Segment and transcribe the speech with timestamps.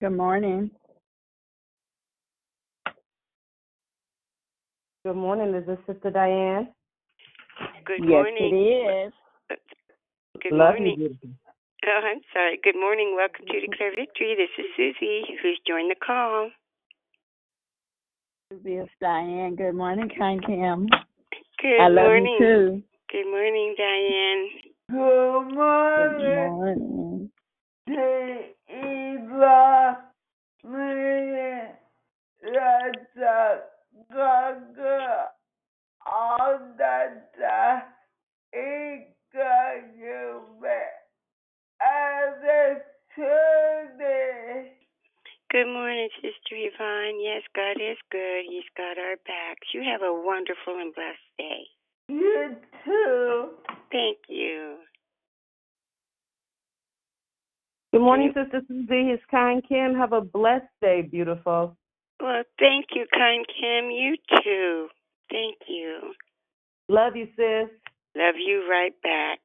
[0.00, 0.70] Good morning.
[5.04, 5.54] Good morning.
[5.54, 6.68] Is this Sister Diane?
[7.84, 8.54] Good yes, morning.
[8.54, 9.58] it is.
[10.42, 10.94] Good Love morning.
[10.96, 11.28] you, beautiful.
[11.84, 12.58] Oh, I'm sorry.
[12.64, 13.12] Good morning.
[13.14, 14.36] Welcome to Declare Victory.
[14.38, 16.50] This is Susie, who's joined the call.
[18.50, 19.54] This is Diane.
[19.56, 20.86] Good morning, Kind Cam.
[21.60, 22.38] Good I love morning.
[22.40, 22.82] you too.
[23.12, 24.48] Good morning, Diane.
[24.90, 27.30] Good Good morning,
[27.86, 28.50] morning.
[28.70, 30.10] Eva.
[30.62, 31.72] Mene,
[32.44, 33.62] Rata,
[34.12, 35.28] Gaga,
[36.06, 37.82] Aldata,
[38.52, 39.54] Ika,
[39.96, 40.80] Yume,
[41.80, 43.26] Attitude.
[45.50, 47.20] Good morning, Sister Yvonne.
[47.22, 48.44] Yes, God is good.
[48.48, 49.68] He's got our backs.
[49.72, 51.66] You have a wonderful and blessed day.
[52.08, 53.50] You too.
[53.90, 54.76] Thank you.
[57.92, 59.10] Good morning, Sister Susie.
[59.10, 59.96] His kind Kim.
[59.96, 61.76] Have a blessed day, beautiful.
[62.20, 63.90] Well, thank you, kind Kim.
[63.90, 64.86] You too.
[65.28, 66.12] Thank you.
[66.88, 67.68] Love you, sis.
[68.14, 69.40] Love you right back.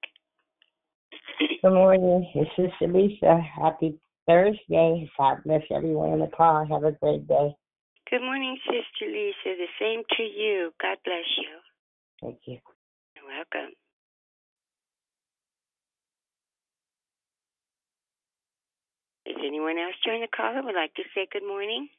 [1.63, 2.31] Good morning.
[2.35, 3.39] This is Lisa.
[3.39, 3.97] Happy
[4.27, 5.09] Thursday.
[5.17, 6.67] God bless everyone in the call.
[6.67, 7.55] Have a great day.
[8.11, 9.57] Good morning, Sister Lisa.
[9.57, 10.71] The same to you.
[10.79, 11.57] God bless you.
[12.21, 12.59] Thank you.
[13.15, 13.73] You're welcome.
[19.35, 21.89] Is anyone else join the call that would like to say good morning?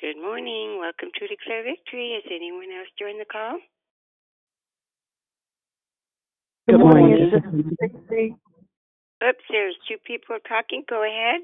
[0.00, 0.78] Good morning.
[0.80, 2.14] Welcome to Declare Victory.
[2.16, 3.58] Has anyone else joined the call?
[6.68, 7.50] Good, Good morning, morning, Sister
[8.10, 8.36] Susie.
[9.24, 10.84] Oops, there's two people talking.
[10.88, 11.42] Go ahead.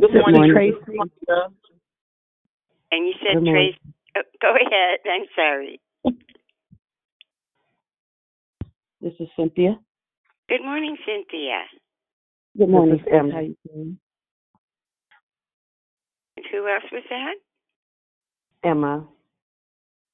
[0.00, 0.52] Good Good morning, morning.
[0.52, 0.98] Tracy.
[2.92, 3.50] And you said Good.
[3.50, 3.74] Trace.
[4.16, 5.00] Oh, go ahead.
[5.04, 5.80] I'm sorry.
[9.00, 9.78] This is Cynthia.
[10.48, 11.62] Good morning, Cynthia.
[12.56, 13.14] Good morning, This is sis.
[13.18, 13.32] Emma.
[13.32, 13.98] How you doing?
[16.36, 17.34] And who else was that?
[18.68, 19.06] Emma.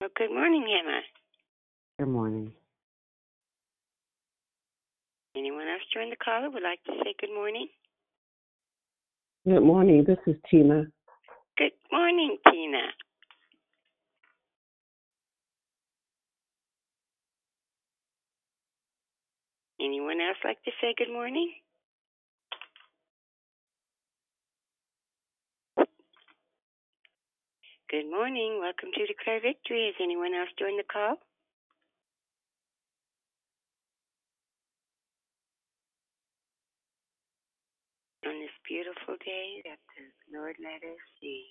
[0.00, 1.00] Well, good morning, Emma.
[1.98, 2.52] Good morning.
[5.36, 7.68] Anyone else join the call that would like to say good morning?
[9.46, 10.04] Good morning.
[10.06, 10.86] This is Tina.
[11.58, 12.80] Good morning, Tina.
[19.80, 21.52] Anyone else like to say good morning?
[27.90, 28.58] Good morning.
[28.60, 29.86] Welcome to Declare Victory.
[29.86, 31.16] Has anyone else joined the call?
[38.26, 40.04] On this beautiful day that the
[40.38, 41.46] Lord let us see.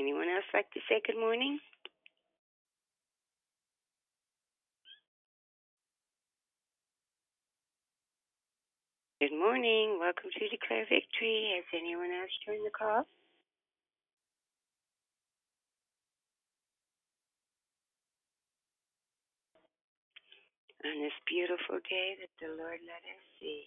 [0.00, 1.58] Anyone else like to say good morning?
[9.20, 9.98] Good morning.
[9.98, 11.56] Welcome to Declare Victory.
[11.56, 13.06] Has anyone else joined the call?
[20.86, 23.64] On this beautiful day that the Lord let us see.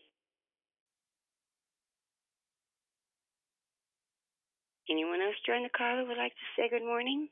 [4.90, 7.28] Anyone else join the call who would like to say good morning?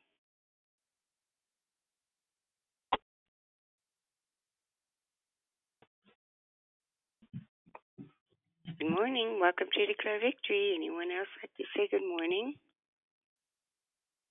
[8.77, 9.39] Good morning.
[9.39, 10.73] Welcome to Declare Victory.
[10.75, 12.55] Anyone else like to say good morning?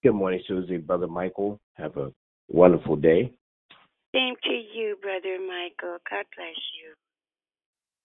[0.03, 0.77] Good morning, Susie.
[0.77, 1.59] Brother Michael.
[1.75, 2.13] Have a
[2.49, 3.33] wonderful day.
[4.17, 5.99] Same to you, Brother Michael.
[6.09, 6.95] God bless you.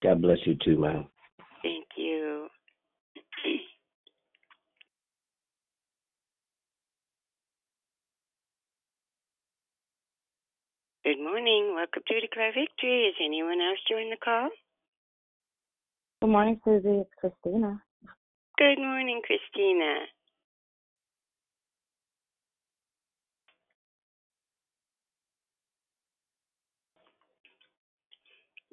[0.03, 1.05] God bless you too, ma'am.
[1.63, 2.47] Thank you.
[11.05, 11.75] Good morning.
[11.75, 13.03] Welcome to Declare Victory.
[13.05, 14.49] Is anyone else joining the call?
[16.21, 17.05] Good morning, Susie.
[17.05, 17.81] It's Christina.
[18.57, 20.07] Good morning, Christina.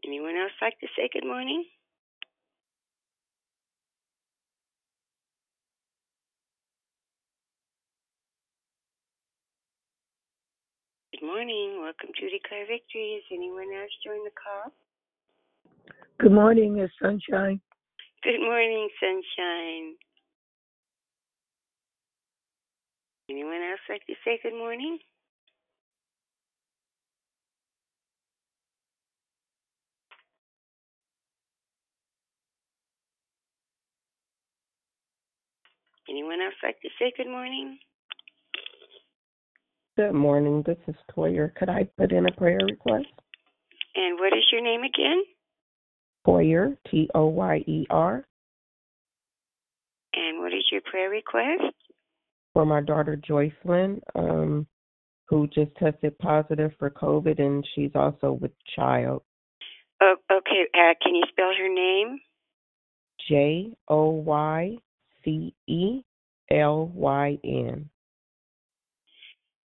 [0.08, 1.66] Anyone else like to say good morning?
[11.12, 11.76] Good morning.
[11.82, 13.20] Welcome to Declare Victory.
[13.20, 14.72] Has anyone else joined the call?
[16.18, 17.60] Good morning, Miss Sunshine.
[18.24, 19.92] Good morning, Sunshine.
[23.28, 25.00] Anyone else like to say good morning?
[36.08, 37.78] Anyone else like to say good morning?
[39.96, 40.62] Good morning.
[40.66, 41.54] This is Toyer.
[41.54, 43.06] Could I put in a prayer request?
[43.94, 45.22] And what is your name again?
[46.26, 48.24] Toyer, T O Y E R,
[50.14, 51.74] And what is your prayer request?
[52.54, 54.66] for my daughter Joycelyn, um,
[55.28, 59.22] who just tested positive for COVID, and she's also with child.
[60.00, 60.64] Oh, okay.
[60.74, 62.18] Uh, can you spell her name?
[63.28, 64.76] J O Y
[65.28, 66.02] C E
[66.50, 67.90] L Y N.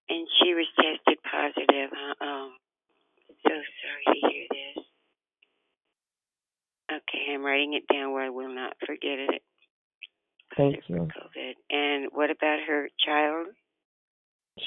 [0.08, 1.90] And she was tested positive.
[1.94, 2.14] Huh?
[2.20, 4.84] Um, oh, so sorry to hear this.
[6.92, 9.42] Okay, I'm writing it down where I will not forget it.
[10.56, 10.96] Thank you.
[10.96, 11.52] COVID.
[11.70, 13.46] And what about her child?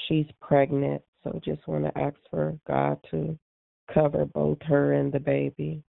[0.08, 3.38] She's pregnant, so just want to ask for God to
[3.94, 5.84] cover both her and the baby.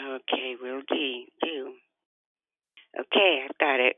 [0.00, 1.24] Okay, will do.
[1.42, 1.72] Do.
[3.00, 3.96] Okay, I've got it.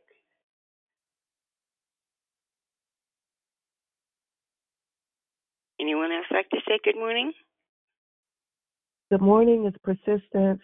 [5.80, 7.32] Anyone else like to say good morning?
[9.10, 9.64] Good morning.
[9.66, 10.60] It's persistent.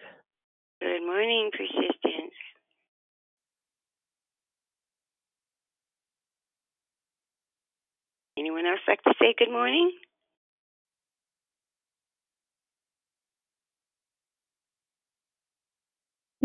[0.80, 2.34] Good morning, Persistence.
[8.38, 9.90] Anyone else like to say good morning?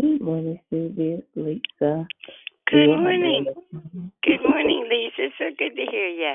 [0.02, 1.22] Good morning, Susie.
[1.22, 2.08] It's Lisa.
[2.68, 3.46] Good morning.
[4.24, 5.30] Good morning, Lisa.
[5.38, 6.34] So good to hear you.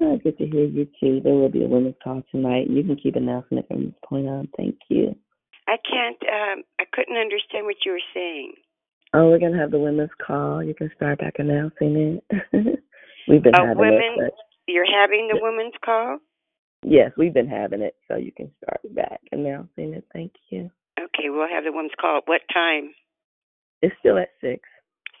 [0.00, 1.20] Oh, good to hear you too.
[1.22, 2.66] There will be a women's call tonight.
[2.68, 4.48] You can keep announcing it from this point on.
[4.56, 5.14] Thank you.
[5.68, 6.16] I can't.
[6.24, 8.54] Um, I couldn't understand what you were saying.
[9.14, 10.60] Oh, we're gonna have the women's call.
[10.60, 12.42] You can start back announcing it.
[13.28, 14.34] we've been Uh, having women- it,
[14.66, 16.18] You're having the women's call.
[16.84, 20.04] yes, we've been having it, so you can start back announcing it.
[20.12, 20.61] Thank you.
[21.42, 22.18] We'll have the women's call.
[22.18, 22.94] At what time?
[23.82, 24.62] It's still at six.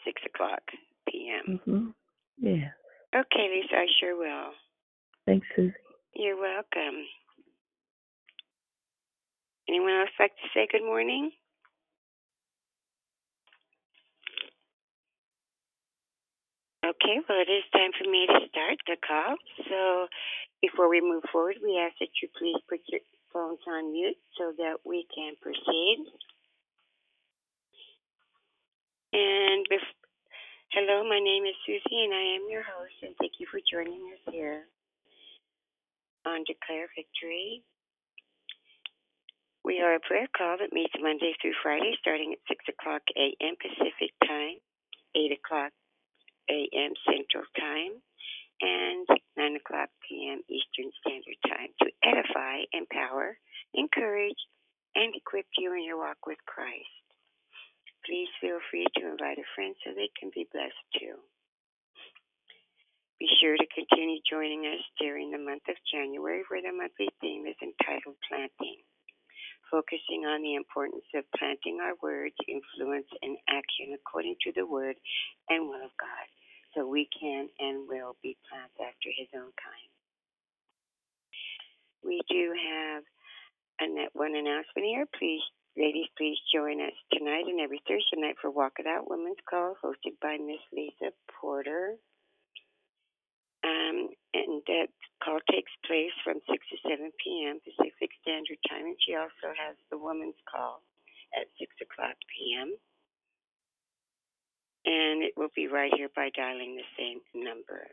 [0.06, 0.62] Six o'clock
[1.10, 1.58] p.m.
[1.66, 1.94] Mhm.
[2.38, 2.70] Yeah.
[3.12, 3.74] Okay, Lisa.
[3.74, 4.54] I sure will.
[5.26, 5.74] Thanks, Susie.
[6.14, 7.02] You're welcome.
[9.68, 11.32] Anyone else like to say good morning?
[16.86, 19.34] Okay, well, it is time for me to start the call.
[19.68, 20.06] So
[20.60, 23.00] before we move forward, we ask that you please put your
[23.32, 25.98] phones on mute so that we can proceed.
[29.12, 30.00] And bef-
[30.72, 34.00] hello, my name is Susie, and I am your host, and thank you for joining
[34.12, 34.64] us here
[36.24, 37.62] on Declare Victory.
[39.64, 43.54] We are a prayer call that meets Monday through Friday, starting at 6 o'clock a.m.
[43.60, 44.58] Pacific Time,
[45.14, 45.72] 8 o'clock
[46.50, 46.92] a.m.
[47.06, 48.02] Central Time,
[48.62, 50.40] and 9 o'clock p.m.
[50.46, 53.36] Eastern Standard Time to edify, empower,
[53.74, 54.38] encourage,
[54.94, 56.94] and equip you in your walk with Christ.
[58.06, 61.18] Please feel free to invite a friend so they can be blessed too.
[63.18, 67.46] Be sure to continue joining us during the month of January, where the monthly theme
[67.46, 68.82] is entitled Planting
[69.72, 75.00] focusing on the importance of planting our words, influence, and action according to the word
[75.48, 76.26] and will of God,
[76.74, 79.90] so we can and will be planted after His own kind.
[82.02, 83.04] We do have
[83.80, 85.06] a one announcement here.
[85.18, 85.42] Please,
[85.76, 89.76] ladies, please join us tonight and every Thursday night for Walk It Out Women's Call,
[89.82, 91.94] hosted by Miss Lisa Porter.
[93.62, 94.90] Um, and that
[95.22, 97.62] call takes place from 6 to 7 p.m.
[97.62, 100.82] Pacific Standard Time, and she also has the women's call
[101.38, 102.74] at 6 o'clock p.m.
[104.84, 107.86] And it will be right here by dialing the same number.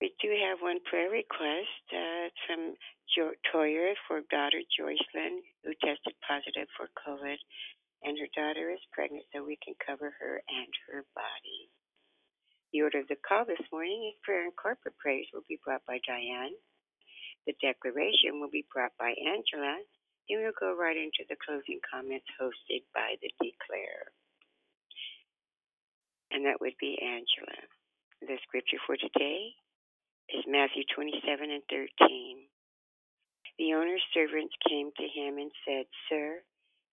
[0.00, 2.76] We do have one prayer request uh, from
[3.16, 7.40] jo- Toyer for daughter Joycelyn, who tested positive for COVID,
[8.04, 11.60] and her daughter is pregnant, so we can cover her and her body.
[12.72, 15.82] The order of the call this morning is prayer and corporate praise will be brought
[15.88, 16.54] by Diane.
[17.46, 19.80] The declaration will be brought by Angela.
[20.28, 24.12] Then we'll go right into the closing comments hosted by the declare.
[26.30, 27.60] And that would be Angela.
[28.20, 29.54] The scripture for today
[30.32, 31.88] is Matthew 27 and 13.
[33.58, 36.42] The owner's servants came to him and said, Sir,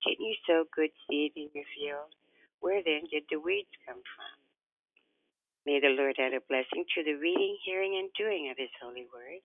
[0.06, 2.14] didn't you sow good seed in your field?
[2.60, 4.36] Where then did the weeds come from?
[5.66, 9.08] May the Lord add a blessing to the reading, hearing, and doing of His holy
[9.12, 9.44] word.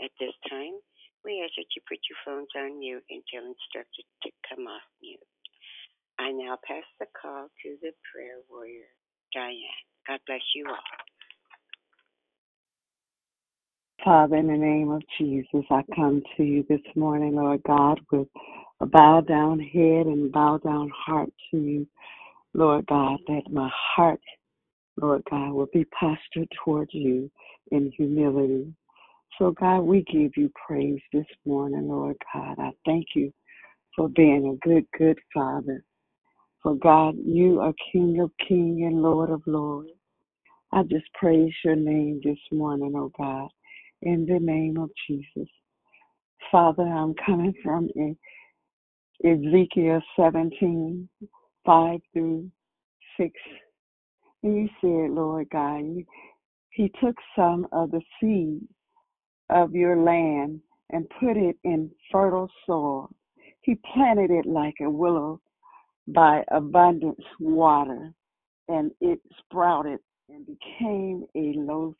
[0.00, 0.80] At this time,
[1.24, 5.20] we ask that you put your phones on mute until instructed to come off mute.
[6.20, 8.88] I now pass the call to the prayer warrior,
[9.34, 9.56] Diane.
[10.08, 10.76] God bless you all.
[14.04, 18.28] Father, in the name of Jesus, I come to you this morning, Lord God, with
[18.80, 21.86] a bow down head and bow down heart to you.
[22.54, 24.20] Lord God, that my heart,
[25.00, 27.30] Lord God, will be postured toward you
[27.70, 28.72] in humility.
[29.38, 32.56] So, God, we give you praise this morning, Lord God.
[32.58, 33.32] I thank you
[33.96, 35.84] for being a good, good Father.
[36.62, 39.88] For God, you are King of kings and Lord of lords.
[40.72, 43.48] I just praise your name this morning, oh God,
[44.02, 45.48] in the name of Jesus.
[46.52, 47.88] Father, I'm coming from
[49.24, 51.08] Ezekiel 17,
[51.64, 52.50] 5 through
[53.18, 53.30] 6.
[54.42, 56.04] And you said, Lord God, you,
[56.70, 58.60] He took some of the seed
[59.48, 63.10] of your land and put it in fertile soil.
[63.62, 65.40] He planted it like a willow
[66.12, 68.12] by abundant water,
[68.68, 71.94] and it sprouted and became a low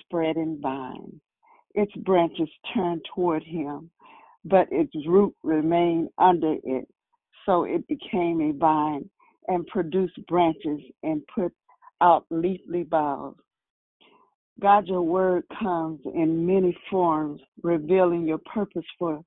[0.00, 1.20] spreading vine.
[1.74, 3.90] Its branches turned toward him,
[4.44, 6.88] but its root remained under it.
[7.46, 9.08] So it became a vine
[9.48, 11.52] and produced branches and put
[12.00, 13.36] out leafy boughs.
[14.60, 19.22] God, your word comes in many forms, revealing your purpose for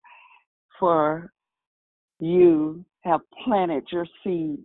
[0.80, 1.32] for
[2.26, 4.60] you have planted your seed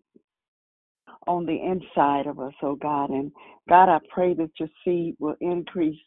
[1.27, 3.11] on the inside of us, oh God.
[3.11, 3.33] And
[3.69, 5.99] God, I pray that your seed will increase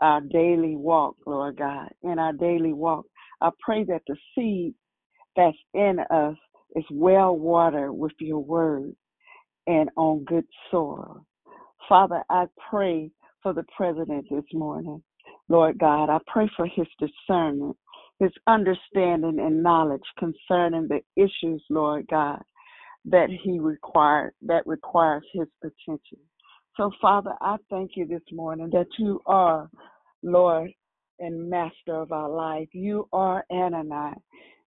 [0.00, 1.88] our daily walk, Lord God.
[2.02, 3.06] In our daily walk,
[3.40, 4.74] I pray that the seed
[5.36, 6.36] that's in us
[6.76, 8.94] is well watered with your word
[9.66, 11.24] and on good soil.
[11.88, 13.10] Father, I pray
[13.42, 15.02] for the president this morning.
[15.48, 17.76] Lord God, I pray for his discernment,
[18.20, 22.40] his understanding and knowledge concerning the issues, Lord God,
[23.06, 26.18] that he required that requires his attention.
[26.76, 29.68] So Father, I thank you this morning that you are
[30.22, 30.70] Lord
[31.18, 32.68] and master of our life.
[32.72, 34.14] You are Anani.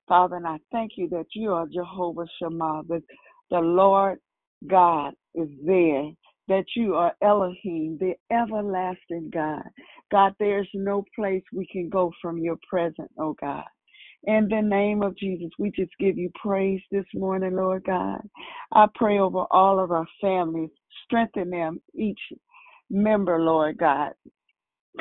[0.08, 3.04] Father, and I thank you that you are Jehovah Shammah, that
[3.52, 4.20] the Lord
[4.68, 6.10] God is there,
[6.48, 9.64] that you are Elohim, the everlasting God.
[10.12, 13.64] God, there's no place we can go from your presence, oh God.
[14.26, 18.22] In the name of Jesus, we just give you praise this morning, Lord God.
[18.72, 20.70] I pray over all of our families,
[21.06, 22.20] strengthen them, each
[22.90, 24.12] member, Lord God.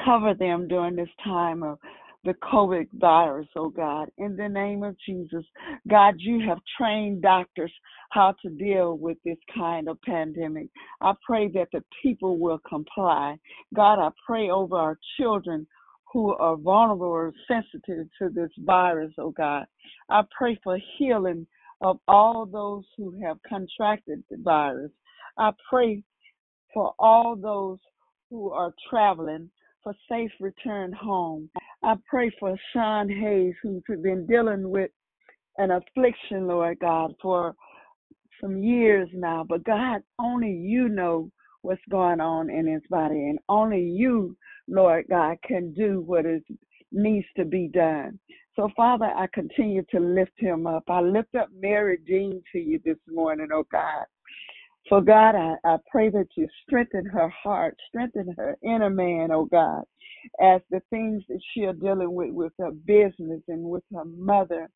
[0.05, 1.79] Cover them during this time of
[2.25, 4.09] the COVID virus, oh God.
[4.19, 5.45] In the name of Jesus,
[5.89, 7.73] God, you have trained doctors
[8.11, 10.69] how to deal with this kind of pandemic.
[11.01, 13.37] I pray that the people will comply.
[13.75, 15.67] God, I pray over our children
[16.13, 19.67] who are vulnerable or sensitive to this virus, oh God.
[20.09, 21.47] I pray for healing
[21.81, 24.93] of all those who have contracted the virus.
[25.39, 26.05] I pray
[26.73, 27.79] for all those
[28.31, 29.51] who are traveling
[29.83, 31.51] for safe return home.
[31.83, 34.91] I pray for Sean Hayes, who's been dealing with
[35.59, 37.55] an affliction, Lord God, for
[38.41, 39.45] some years now.
[39.49, 41.31] But God, only you know
[41.63, 44.37] what's going on in his body, and only you,
[44.69, 46.43] Lord God, can do what is
[46.93, 48.19] needs to be done.
[48.57, 50.85] So, Father, I continue to lift him up.
[50.89, 54.05] I lift up Mary Jean to you this morning, oh God.
[54.89, 59.45] So, God, I, I pray that you strengthen her heart, strengthen her inner man, oh
[59.45, 59.85] God,
[60.41, 64.69] as the things that she are dealing with with her business and with her mother.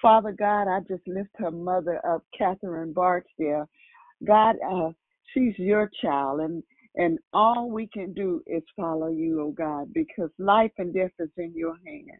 [0.00, 3.68] Father God, I just lift her mother up, Catherine Barksdale.
[4.24, 4.90] God, uh,
[5.34, 6.62] she's your child, and
[6.94, 11.30] and all we can do is follow you, oh God, because life and death is
[11.36, 12.18] in your hand.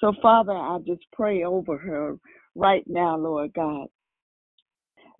[0.00, 2.16] So, Father, I just pray over her
[2.54, 3.86] right now, Lord God,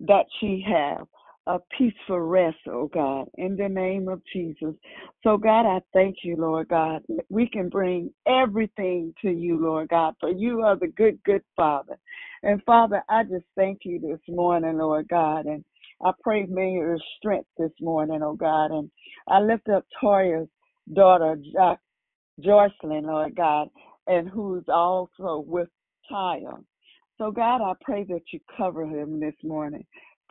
[0.01, 1.07] that she have
[1.47, 4.75] a peaceful rest, oh God, in the name of Jesus.
[5.23, 7.03] So, God, I thank you, Lord God.
[7.29, 11.97] We can bring everything to you, Lord God, for you are the good, good Father.
[12.43, 15.45] And Father, I just thank you this morning, Lord God.
[15.45, 15.63] And
[16.03, 18.71] I pray may your strength this morning, oh God.
[18.71, 18.91] And
[19.29, 20.49] I lift up Toyer's
[20.93, 21.77] daughter, jo-
[22.41, 23.69] Joycelyn, Lord God,
[24.05, 25.69] and who's also with
[26.11, 26.61] Taya.
[27.17, 29.85] So, God, I pray that you cover him this morning.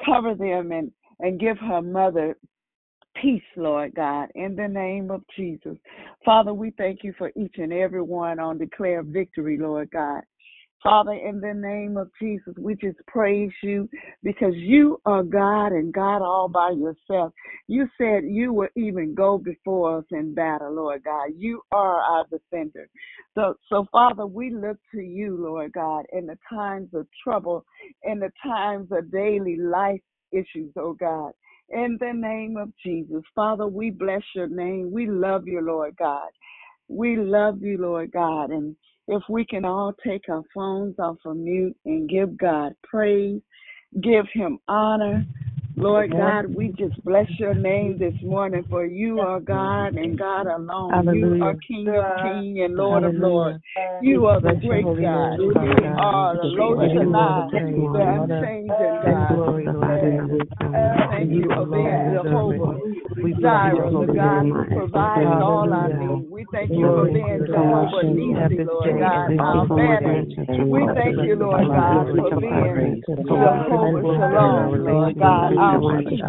[0.05, 2.37] Cover them and and give her mother
[3.21, 5.77] peace, Lord God, in the name of Jesus.
[6.25, 10.23] Father, we thank you for each and every one on Declare Victory, Lord God.
[10.83, 13.89] Father, in the name of Jesus, we just praise you
[14.23, 17.33] because you are God and God all by yourself.
[17.67, 21.31] You said you will even go before us in battle, Lord God.
[21.37, 22.89] You are our defender.
[23.35, 27.65] So, so Father, we look to you, Lord God, in the times of trouble,
[28.05, 30.01] in the times of daily life
[30.33, 31.33] issues, oh God.
[31.71, 34.91] In the name of Jesus, Father, we bless your name.
[34.93, 36.29] We love you, Lord God.
[36.89, 38.51] We love you, Lord God.
[38.51, 38.77] And
[39.09, 43.41] if we can all take our phones off of mute and give God praise,
[44.01, 45.25] give him honor,
[45.79, 50.47] Lord God, we just bless your name this morning for you are God and God
[50.47, 51.15] alone.
[51.15, 53.33] You are King of kings and Lord of Hallelujah.
[53.33, 53.65] lords.
[54.01, 55.39] You are the great God.
[55.39, 55.53] You
[55.99, 59.86] are the Lord of you all Shaddai, the praise, the honor, unchanging God.
[60.11, 62.81] Glory, Lord Thank You for being Jehovah.
[63.23, 65.99] We Jireh, the God who provides all our Hallelujah.
[66.17, 66.31] needs.
[66.37, 67.97] We thank you for being to God.
[67.97, 70.69] Jehovah We have Nisi, Lord God, our this moment banner.
[70.69, 74.05] We thank you, Lord God, for being So we lift Jehovah you up in our
[74.21, 76.21] Shalom, Lord God, our peace.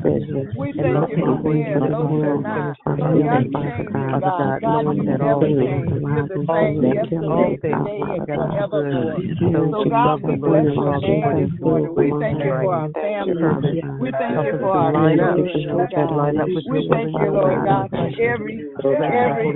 [0.56, 3.28] We thank look you at for being get Lo going and Shaddai, finish this the
[3.28, 4.24] day, unchanging God.
[4.24, 6.08] God, God, you that all never things, change.
[6.08, 9.76] You're the same yesterday, today, and together for good forevermore.
[9.76, 11.96] So God, love the we Lord bless and your call name according this to morning.
[11.96, 13.38] We thank you for mighty our families.
[13.40, 13.76] purpose.
[14.00, 16.12] We thank you us for our line up, children, oh God.
[16.16, 18.14] line up with We thank you, Lord God, Lord for God.
[18.22, 19.48] every Bless your every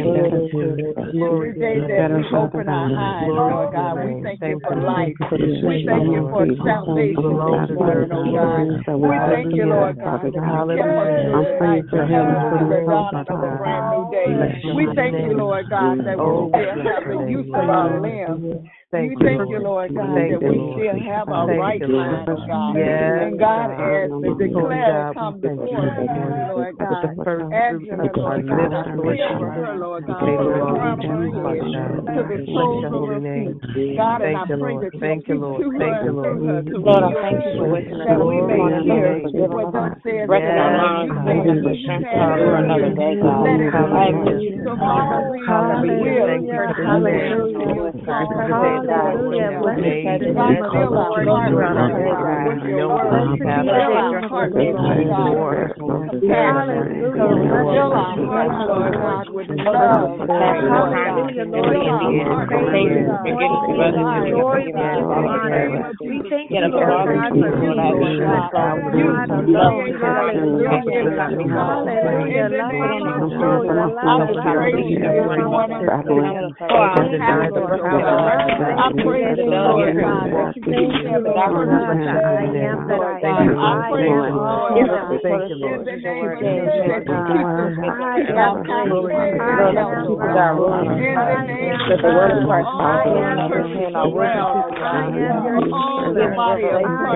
[0.00, 1.12] holy name, achievement Jesus.
[1.12, 3.94] Glory every day to that we open our eyes, Lord God.
[4.00, 5.12] We thank you for life.
[5.18, 8.20] Thank you for the We thank oh you for salvation alone this morning, deserve the
[8.22, 8.68] glory.
[8.86, 9.02] God.
[9.02, 11.32] We thank you, Lord God, that you kept us Hallelujah.
[11.32, 11.82] through the night.
[11.82, 14.04] You Bless kept your us to holy the name, dawning Father of a brand new
[14.10, 14.30] day.
[14.72, 15.32] We thank you.
[15.36, 18.68] Lord God, that we still bless have the use of our limbs.
[18.92, 19.94] Thank We you, thank you, Lord.
[19.96, 20.80] God, Thank that you, we Lord.
[20.84, 22.76] still have our Thank right you, mind, oh God.
[22.76, 26.48] Yes, And God, as Holy declare come before us this this morning.
[26.52, 27.16] Lord God.
[27.16, 29.24] the first fruits Angela, of Lord God, lips,
[29.80, 32.84] Lord God, we God, from the crown to of her you, head to the soles
[32.84, 33.60] your of her name.
[33.64, 33.96] feet.
[33.96, 34.84] God, and Thank I you, pray Lord.
[34.84, 35.62] that you Thank you, speak Lord.
[35.62, 36.52] to Thank her and through Lord.
[36.52, 38.86] her to Lord, we I thank you for waking us that up we this Glory
[38.86, 38.86] may to morning.
[38.86, 39.48] your Thank you hear for name.
[39.48, 40.82] giving what us thus says breath the in our Lord.
[40.82, 41.44] Yes, And lungs you and say, God.
[41.44, 43.22] moving He the who strength has for ears, another day, Hallelujah.
[43.22, 43.42] God.
[43.42, 44.52] let it I Hallelujah.
[44.64, 45.82] So, you, Father, God.
[45.82, 45.96] we Hallelujah.
[45.96, 47.30] will Thank you for this day.
[47.30, 48.28] listen to Yes, your This God.
[48.30, 49.76] is song, the day Lord God, Lord from has heaven.
[49.76, 52.62] made, and God, we come fill our to hearts, rejoice Lord in it, God, with
[52.62, 53.40] your knowing that word.
[53.40, 55.70] you have Fill a our hearts, purpose Lord in God, store.
[55.76, 55.76] with
[56.20, 56.92] Yes, compassion.
[57.08, 57.38] Lord.
[57.64, 61.34] Fill our hearts, Lord God, with love, Having no Lord time God.
[61.36, 63.08] to Fill being our being hearts, thank Lord you Yes.
[63.08, 63.22] for
[68.54, 68.92] Oh.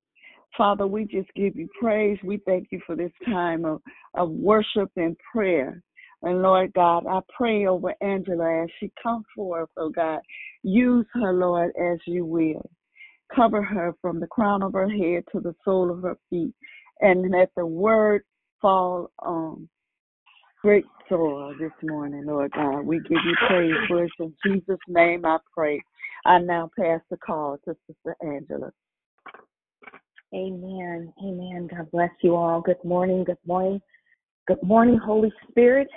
[0.57, 2.17] Father, we just give you praise.
[2.23, 3.81] We thank you for this time of,
[4.15, 5.83] of worship and prayer.
[6.21, 10.19] And Lord God, I pray over Angela as she comes forth, oh God.
[10.63, 12.69] Use her, Lord, as you will.
[13.35, 16.53] Cover her from the crown of her head to the sole of her feet.
[17.01, 18.23] And let the word
[18.61, 19.67] fall on
[20.63, 22.85] great soil this morning, Lord God.
[22.85, 24.11] We give you praise for it.
[24.17, 25.81] In Jesus' name I pray.
[26.25, 28.71] I now pass the call to Sister Angela.
[30.33, 31.13] Amen.
[31.21, 31.67] Amen.
[31.69, 32.61] God bless you all.
[32.61, 33.25] Good morning.
[33.25, 33.81] Good morning.
[34.47, 35.89] Good morning, Holy Spirit.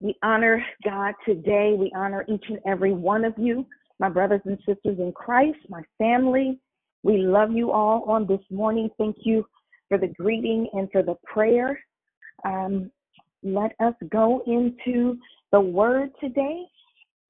[0.00, 1.74] We honor God today.
[1.76, 3.66] We honor each and every one of you,
[3.98, 6.60] my brothers and sisters in Christ, my family.
[7.02, 8.90] We love you all on this morning.
[8.96, 9.44] Thank you
[9.88, 11.76] for the greeting and for the prayer.
[12.44, 12.92] Um,
[13.42, 15.18] let us go into
[15.52, 16.64] the word today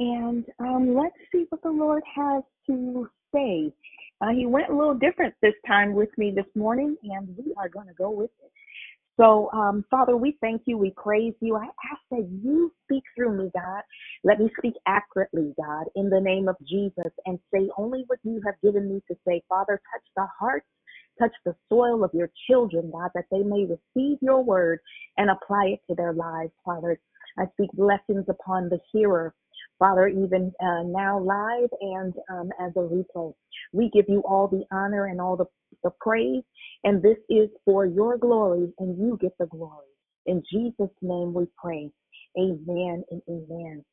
[0.01, 3.73] and um, let's see what the Lord has to say.
[4.21, 7.69] Uh, he went a little different this time with me this morning, and we are
[7.69, 8.53] going to go with it.
[9.19, 10.79] So, um, Father, we thank you.
[10.79, 11.57] We praise you.
[11.57, 13.83] I ask that you speak through me, God.
[14.23, 18.41] Let me speak accurately, God, in the name of Jesus, and say only what you
[18.47, 19.43] have given me to say.
[19.49, 20.67] Father, touch the hearts,
[21.21, 24.81] touch the soil of your children, God, that they may receive your word
[25.17, 27.01] and apply it to their lives, Father.
[27.39, 29.35] I speak blessings upon the hearer,
[29.79, 33.35] Father, even uh, now live and um, as a replay.
[33.73, 35.47] We give you all the honor and all the,
[35.85, 36.43] the praise,
[36.85, 39.87] and this is for your glory, and you get the glory.
[40.27, 41.91] In Jesus' name we pray.
[42.39, 43.85] Amen and amen.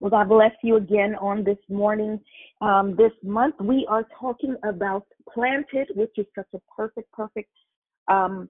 [0.00, 2.20] Well, God bless you again on this morning.
[2.60, 7.50] Um, this month we are talking about planted, which is such a perfect, perfect
[8.06, 8.48] um,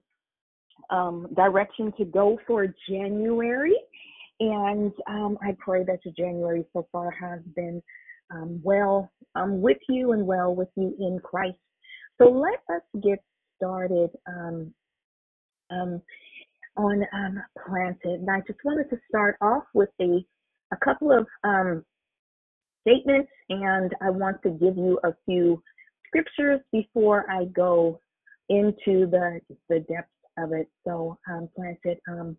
[0.91, 3.75] um, direction to go for January.
[4.39, 7.81] And um, I pray that your January so far has been
[8.31, 11.57] um, well um, with you and well with you in Christ.
[12.21, 13.19] So let us get
[13.57, 14.71] started um,
[15.71, 16.01] um,
[16.77, 18.21] on um, planted.
[18.21, 20.23] And I just wanted to start off with a
[20.71, 21.83] a couple of um,
[22.81, 25.61] statements, and I want to give you a few
[26.07, 27.99] scriptures before I go
[28.49, 30.69] into the the depths of it.
[30.85, 31.99] So um, planted.
[32.07, 32.37] Um,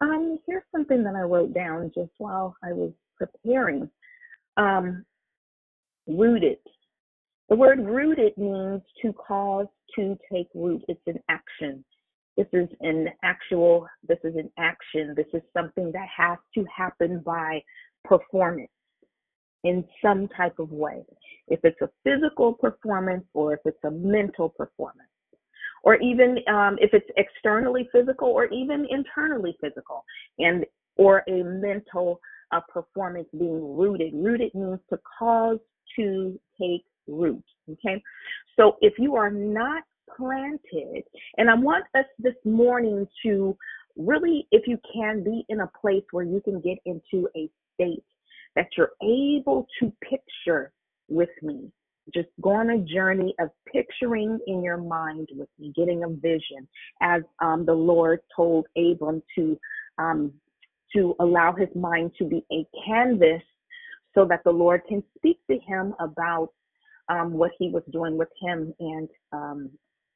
[0.00, 3.88] um, here's something that I wrote down just while I was preparing.
[4.56, 5.04] Um,
[6.06, 6.58] rooted.
[7.48, 10.82] The word rooted means to cause to take root.
[10.88, 11.84] It's an action.
[12.36, 15.14] This is an actual, this is an action.
[15.16, 17.62] This is something that has to happen by
[18.04, 18.70] performance
[19.62, 21.04] in some type of way.
[21.48, 25.08] If it's a physical performance or if it's a mental performance,
[25.84, 30.04] or even um, if it's externally physical or even internally physical,
[30.38, 30.64] and
[30.96, 32.20] or a mental
[32.52, 34.12] uh, performance being rooted.
[34.14, 35.58] Rooted means to cause
[35.96, 37.44] to take root.
[37.70, 38.02] Okay,
[38.56, 39.82] so if you are not
[40.16, 41.04] planted.
[41.38, 43.56] And I want us this morning to
[43.96, 48.04] really, if you can, be in a place where you can get into a state
[48.56, 50.72] that you're able to picture
[51.08, 51.70] with me.
[52.14, 56.68] Just go on a journey of picturing in your mind with me, getting a vision,
[57.00, 59.58] as um, the Lord told Abram to
[59.98, 60.32] um,
[60.94, 63.42] to allow his mind to be a canvas,
[64.14, 66.50] so that the Lord can speak to him about
[67.08, 69.70] um, what He was doing with him and um,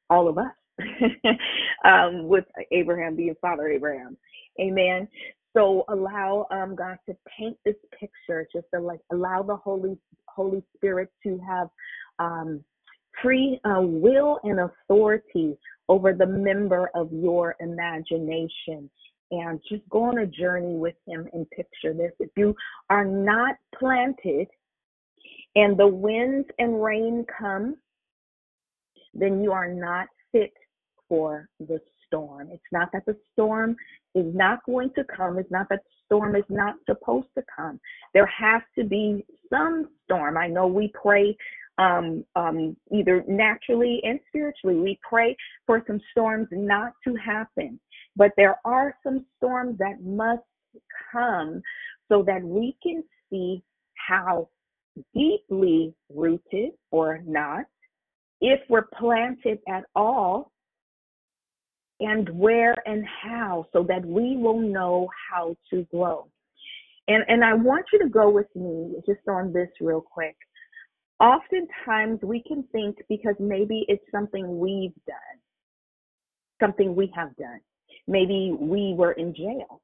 [0.09, 0.51] all of us
[1.85, 4.17] um, with Abraham being Father Abraham.
[4.59, 5.07] Amen.
[5.55, 8.47] So allow um, God to paint this picture.
[8.53, 11.69] Just to, like allow the Holy Holy Spirit to have
[12.19, 12.63] um,
[13.21, 18.89] free uh, will and authority over the member of your imagination.
[19.31, 22.11] And just go on a journey with him and picture this.
[22.19, 22.55] If you
[22.89, 24.47] are not planted
[25.55, 27.75] and the winds and rain come
[29.13, 30.53] then you are not fit
[31.07, 32.49] for the storm.
[32.51, 33.75] It's not that the storm
[34.15, 35.37] is not going to come.
[35.37, 37.79] It's not that the storm is not supposed to come.
[38.13, 40.37] There has to be some storm.
[40.37, 41.35] I know we pray
[41.77, 44.75] um, um, either naturally and spiritually.
[44.75, 45.35] We pray
[45.65, 47.79] for some storms not to happen,
[48.15, 50.41] but there are some storms that must
[51.11, 51.61] come
[52.11, 53.63] so that we can see
[53.95, 54.49] how
[55.13, 57.65] deeply rooted or not
[58.41, 60.51] if we're planted at all,
[61.99, 66.27] and where and how, so that we will know how to grow.
[67.07, 70.37] And, and I want you to go with me just on this real quick.
[71.19, 75.39] Oftentimes we can think because maybe it's something we've done,
[76.61, 77.59] something we have done.
[78.07, 79.81] Maybe we were in jail.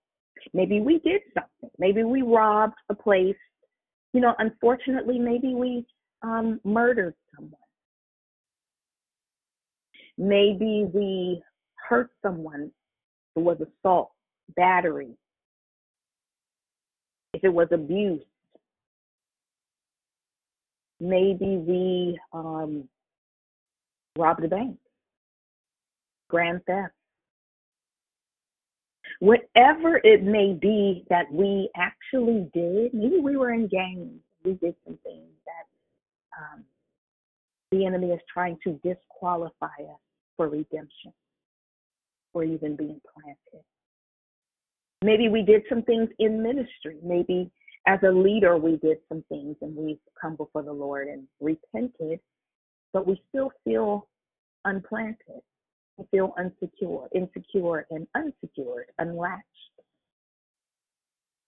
[0.54, 1.70] Maybe we did something.
[1.78, 3.36] Maybe we robbed a place.
[4.14, 5.86] You know, unfortunately, maybe we
[6.22, 7.60] um, murdered someone.
[10.18, 11.42] Maybe we
[11.76, 12.72] hurt someone.
[13.36, 14.12] It was assault,
[14.56, 15.16] battery.
[17.34, 18.22] If it was abuse.
[21.02, 22.88] Maybe we um,
[24.18, 24.78] robbed a bank.
[26.30, 26.94] Grand theft.
[29.20, 34.20] Whatever it may be that we actually did, maybe we were in gangs.
[34.44, 36.64] We did some things that um,
[37.76, 40.00] the enemy is trying to disqualify us
[40.38, 41.14] for redemption
[42.34, 43.66] or even being planted.
[45.04, 46.98] Maybe we did some things in ministry.
[47.04, 47.52] Maybe
[47.88, 52.20] as a leader, we did some things and we've come before the Lord and repented,
[52.94, 54.08] but we still feel
[54.66, 55.42] unplanted.
[55.98, 59.44] We feel insecure, insecure, and unsecured, unlatched.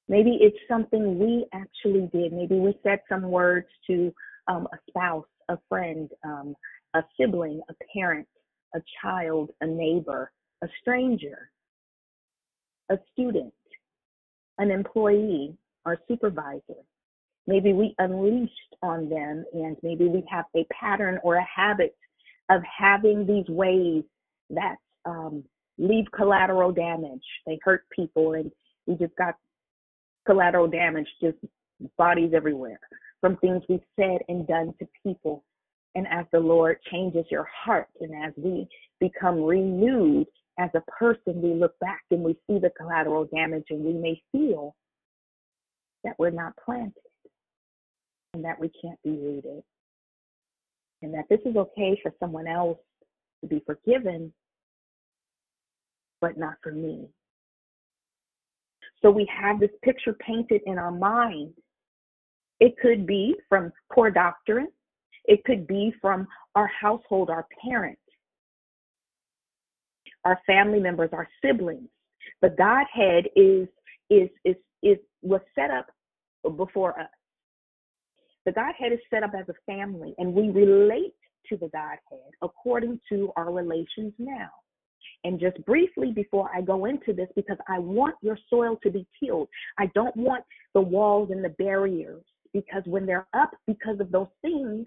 [0.07, 2.31] Maybe it's something we actually did.
[2.31, 4.13] Maybe we said some words to
[4.47, 6.55] um, a spouse, a friend, um,
[6.95, 8.27] a sibling, a parent,
[8.75, 10.31] a child, a neighbor,
[10.63, 11.49] a stranger,
[12.89, 13.53] a student,
[14.57, 16.81] an employee, or supervisor.
[17.45, 21.95] Maybe we unleashed on them, and maybe we have a pattern or a habit
[22.49, 24.03] of having these ways
[24.49, 24.75] that
[25.05, 25.43] um,
[25.77, 27.23] leave collateral damage.
[27.45, 28.51] They hurt people, and
[28.85, 29.35] we just got
[30.25, 31.37] collateral damage, just
[31.97, 32.79] bodies everywhere
[33.27, 35.43] from things we've said and done to people
[35.95, 38.65] and as the Lord changes your heart and as we
[39.01, 43.83] become renewed as a person, we look back and we see the collateral damage and
[43.83, 44.73] we may feel
[46.05, 46.93] that we're not planted
[48.33, 49.61] and that we can't be rooted.
[51.01, 52.79] And that this is okay for someone else
[53.41, 54.31] to be forgiven,
[56.21, 57.09] but not for me.
[59.01, 61.53] So we have this picture painted in our mind.
[62.59, 64.67] It could be from poor doctrine,
[65.25, 68.01] it could be from our household, our parents,
[70.25, 71.89] our family members, our siblings.
[72.41, 73.67] The Godhead is
[74.09, 75.87] is is is was set up
[76.55, 77.09] before us.
[78.45, 81.13] The Godhead is set up as a family, and we relate
[81.49, 84.49] to the Godhead according to our relations now.
[85.23, 89.05] And just briefly before I go into this, because I want your soil to be
[89.21, 90.43] tilled, I don't want
[90.73, 92.23] the walls and the barriers,
[92.53, 94.85] because when they're up because of those things,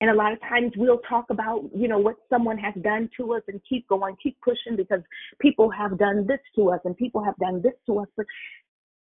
[0.00, 3.34] and a lot of times we'll talk about, you know, what someone has done to
[3.34, 5.00] us and keep going, keep pushing because
[5.40, 8.08] people have done this to us and people have done this to us.
[8.16, 8.24] But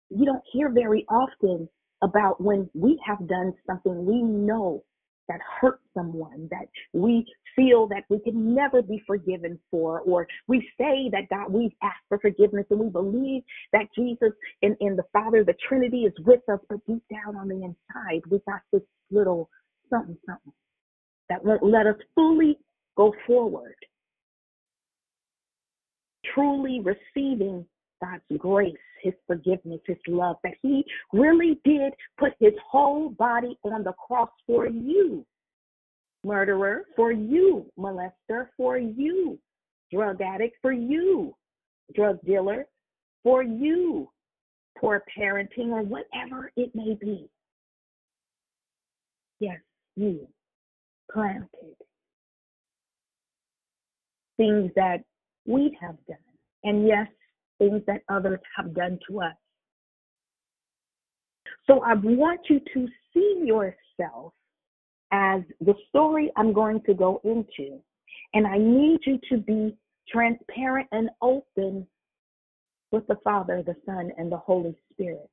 [0.10, 1.68] you don't hear very often
[2.04, 4.84] about when we have done something we know
[5.30, 10.60] that hurt someone that we feel that we can never be forgiven for or we
[10.78, 15.04] say that god we've asked for forgiveness and we believe that jesus and, and the
[15.14, 18.82] father the trinity is with us but deep down on the inside we got this
[19.12, 19.50] little
[19.90, 20.54] something something
[21.30, 22.58] that won't let us fully
[22.96, 23.76] go forward.
[26.34, 27.66] Truly receiving
[28.06, 30.84] God's grace, His forgiveness, His love, that He
[31.14, 35.26] really did put His whole body on the cross for you,
[36.24, 39.40] murderer, for you, molester, for you,
[39.92, 41.36] drug addict, for you,
[41.96, 42.66] drug dealer,
[43.24, 44.10] for you,
[44.78, 47.30] poor parenting, or whatever it may be.
[49.40, 49.60] Yes,
[49.96, 50.28] you
[51.12, 51.48] planted
[54.38, 54.98] things that
[55.46, 56.18] we have done.
[56.64, 57.08] And yes,
[57.58, 59.36] things that others have done to us.
[61.68, 64.34] So I want you to see yourself
[65.12, 67.80] as the story I'm going to go into.
[68.34, 69.76] And I need you to be
[70.10, 71.88] transparent and open
[72.92, 75.30] with the Father, the Son, and the Holy Spirit.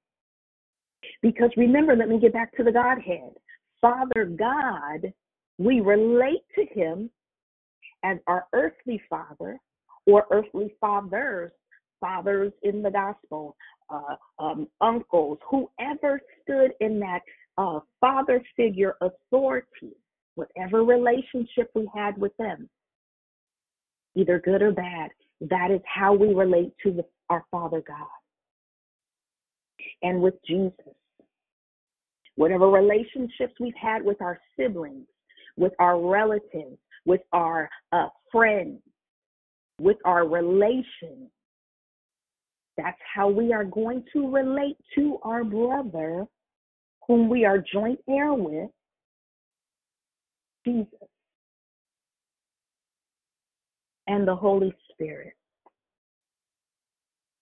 [1.20, 3.34] Because remember, let me get back to the Godhead.
[3.80, 5.12] Father God,
[5.58, 7.10] we relate to Him
[8.04, 9.58] as our earthly Father
[10.06, 11.52] or earthly fathers
[12.02, 13.56] fathers in the gospel,
[13.88, 17.20] uh, um, uncles, whoever stood in that
[17.56, 19.96] uh, father figure authority,
[20.34, 22.68] whatever relationship we had with them,
[24.16, 28.06] either good or bad, that is how we relate to the, our Father God.
[30.02, 30.74] And with Jesus,
[32.36, 35.06] whatever relationships we've had with our siblings,
[35.56, 38.80] with our relatives, with our uh, friends,
[39.80, 41.30] with our relations,
[42.76, 46.26] that's how we are going to relate to our brother,
[47.06, 48.70] whom we are joint heir with,
[50.64, 50.86] Jesus,
[54.06, 55.34] and the Holy Spirit,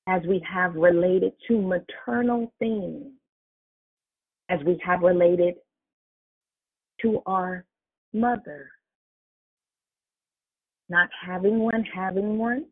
[0.08, 3.06] as we have related to maternal things,
[4.48, 5.54] as we have related
[7.02, 7.64] to our
[8.12, 8.70] mother.
[10.88, 12.66] Not having one, having one,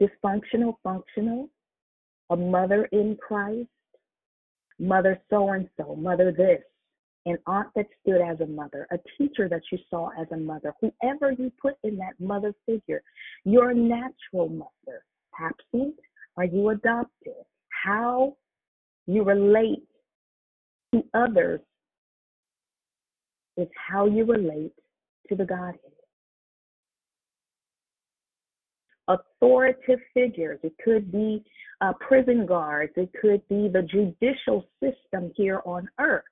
[0.00, 1.48] dysfunctional, functional,
[2.30, 3.68] a mother in Christ,
[4.78, 6.62] mother so and so, mother this,
[7.26, 10.72] an aunt that stood as a mother, a teacher that you saw as a mother,
[10.80, 13.02] whoever you put in that mother figure,
[13.44, 15.04] your natural mother,
[15.40, 15.94] absent,
[16.36, 17.34] are you adopted?
[17.84, 18.36] How
[19.06, 19.86] you relate
[20.94, 21.60] to others
[23.56, 24.72] is how you relate
[25.28, 25.95] to the Godhead.
[29.08, 31.44] Authoritative figures, it could be
[31.80, 36.24] uh, prison guards, it could be the judicial system here on earth.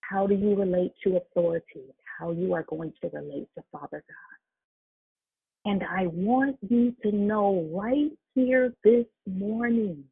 [0.00, 1.94] How do you relate to authority?
[2.18, 5.70] How you are going to relate to Father God.
[5.70, 10.04] And I want you to know right here this morning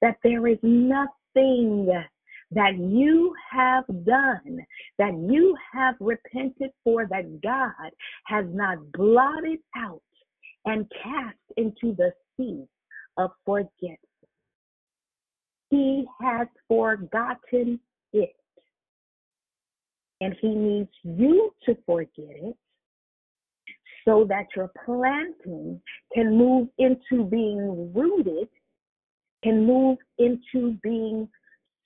[0.00, 1.86] that there is nothing
[2.50, 4.58] that you have done,
[4.98, 7.90] that you have repented for, that God
[8.26, 10.02] has not blotted out
[10.64, 12.64] and cast into the sea
[13.16, 13.98] of forgetfulness.
[15.70, 17.80] He has forgotten
[18.12, 18.36] it.
[20.20, 22.56] And he needs you to forget it
[24.06, 25.80] so that your planting
[26.14, 28.48] can move into being rooted,
[29.42, 31.28] can move into being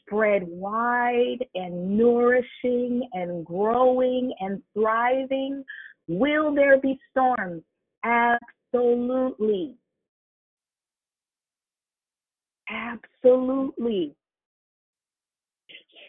[0.08, 5.64] spread wide and nourishing and growing and thriving.
[6.08, 7.62] Will there be storms?
[8.04, 9.74] Absolutely.
[12.70, 14.14] Absolutely.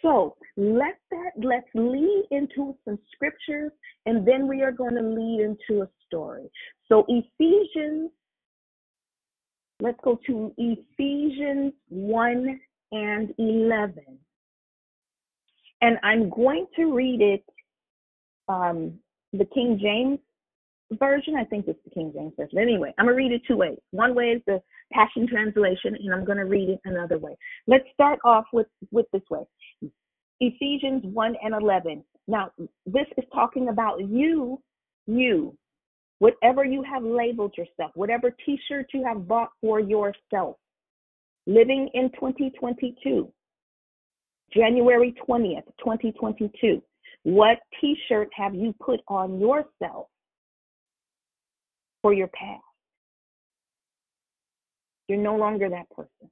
[0.02, 3.72] So let that let's lead into some scriptures
[4.06, 6.50] and then we are going to lead into a story.
[6.88, 8.12] So Ephesians
[9.82, 12.60] let's go to Ephesians 1
[12.92, 14.04] and 11.
[15.82, 17.44] And I'm going to read it
[18.48, 19.00] um
[19.32, 20.20] the King James
[20.94, 21.36] version.
[21.36, 22.58] I think it's the King James version.
[22.58, 23.78] Anyway, I'm gonna read it two ways.
[23.92, 24.62] One way is the
[24.92, 27.38] Passion Translation, and I'm gonna read it another way.
[27.68, 29.44] Let's start off with with this way.
[30.42, 32.04] Ephesians 1 and 11.
[32.28, 32.52] Now,
[32.86, 34.62] this is talking about you,
[35.06, 35.58] you,
[36.20, 40.56] whatever you have labeled yourself, whatever t shirt you have bought for yourself,
[41.50, 43.28] living in 2022,
[44.54, 46.82] January 20th, 2022.
[47.24, 50.08] What t shirt have you put on yourself
[52.02, 52.62] for your past?
[55.08, 56.30] You're no longer that person.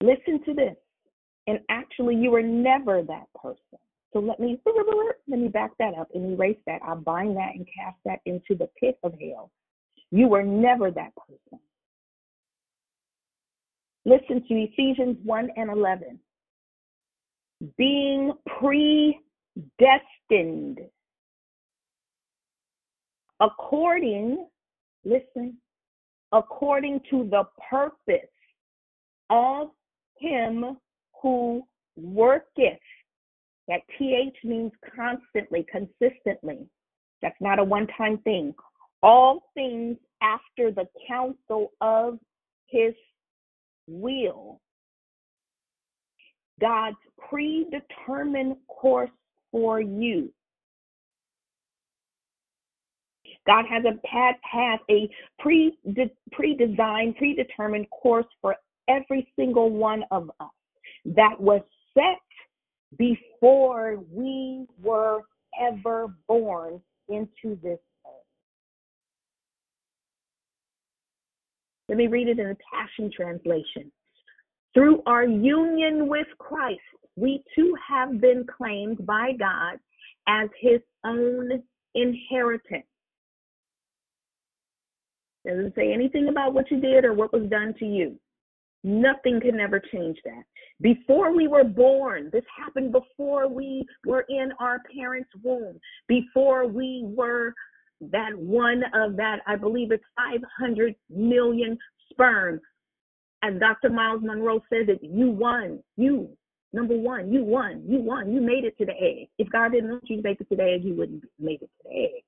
[0.00, 0.76] Listen to this.
[1.48, 3.78] And actually, you were never that person.
[4.12, 6.80] So let me let me back that up and erase that.
[6.86, 9.50] I bind that and cast that into the pit of hell.
[10.12, 11.59] You were never that person.
[14.10, 16.18] Listen to Ephesians 1 and 11.
[17.78, 20.80] Being predestined
[23.38, 24.48] according,
[25.04, 25.56] listen,
[26.32, 28.26] according to the purpose
[29.30, 29.68] of
[30.18, 30.76] him
[31.22, 31.62] who
[31.96, 32.80] worketh.
[33.68, 36.66] That TH means constantly, consistently.
[37.22, 38.54] That's not a one time thing.
[39.04, 42.18] All things after the counsel of
[42.66, 42.92] his
[43.90, 44.60] will.
[46.60, 46.96] God's
[47.28, 49.10] predetermined course
[49.50, 50.32] for you.
[53.46, 55.76] God has a has, has a pre
[56.32, 58.54] pre-designed, predetermined course for
[58.88, 60.50] every single one of us
[61.04, 61.62] that was
[61.94, 62.20] set
[62.98, 65.22] before we were
[65.60, 68.12] ever born into this earth.
[71.90, 73.90] Let me read it in the Passion Translation.
[74.74, 76.78] Through our union with Christ,
[77.16, 79.76] we too have been claimed by God
[80.28, 81.60] as his own
[81.96, 82.86] inheritance.
[85.44, 88.16] Doesn't say anything about what you did or what was done to you.
[88.84, 90.44] Nothing can ever change that.
[90.80, 97.02] Before we were born, this happened before we were in our parents' womb, before we
[97.04, 97.52] were
[98.00, 101.78] that one of that, I believe it's 500 million
[102.10, 102.60] sperm.
[103.42, 103.90] And Dr.
[103.90, 106.28] Myles Munroe says that you won, you,
[106.72, 109.28] number one, you won, you won, you made it to the egg.
[109.38, 111.70] If God didn't want you to make it to the egg, you wouldn't made it
[111.82, 112.22] to the egg.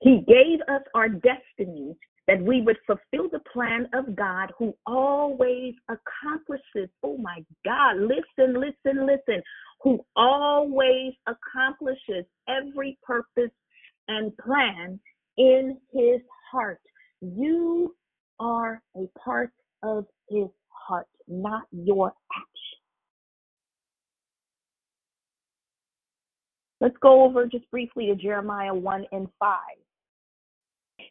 [0.00, 1.96] He gave us our destiny
[2.26, 6.88] that we would fulfill the plan of God who always accomplishes.
[7.02, 9.42] Oh my God, listen, listen, listen.
[9.82, 13.50] Who always accomplishes every purpose
[14.10, 14.98] and plan
[15.38, 16.80] in his heart.
[17.20, 17.94] You
[18.40, 19.52] are a part
[19.82, 22.46] of his heart, not your action.
[26.80, 29.58] Let's go over just briefly to Jeremiah 1 and 5.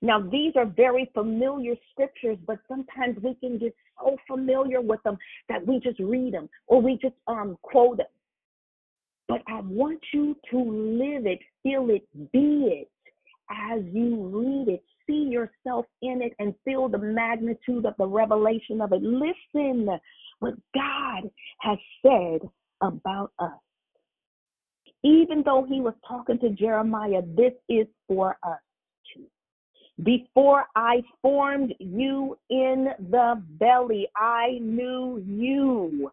[0.01, 5.17] Now, these are very familiar scriptures, but sometimes we can get so familiar with them
[5.47, 8.07] that we just read them or we just um, quote them.
[9.29, 12.03] But I want you to live it, feel it,
[12.33, 12.91] be it
[13.49, 14.83] as you read it.
[15.07, 19.01] See yourself in it and feel the magnitude of the revelation of it.
[19.03, 19.87] Listen
[20.39, 22.41] what God has said
[22.81, 23.51] about us.
[25.03, 28.59] Even though he was talking to Jeremiah, this is for us.
[29.13, 29.25] too.
[30.03, 36.11] Before I formed you in the belly, I knew you.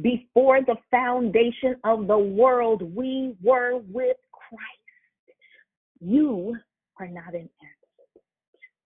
[0.00, 5.36] Before the foundation of the world, we were with Christ.
[6.00, 6.56] You
[7.00, 8.24] are not an accident.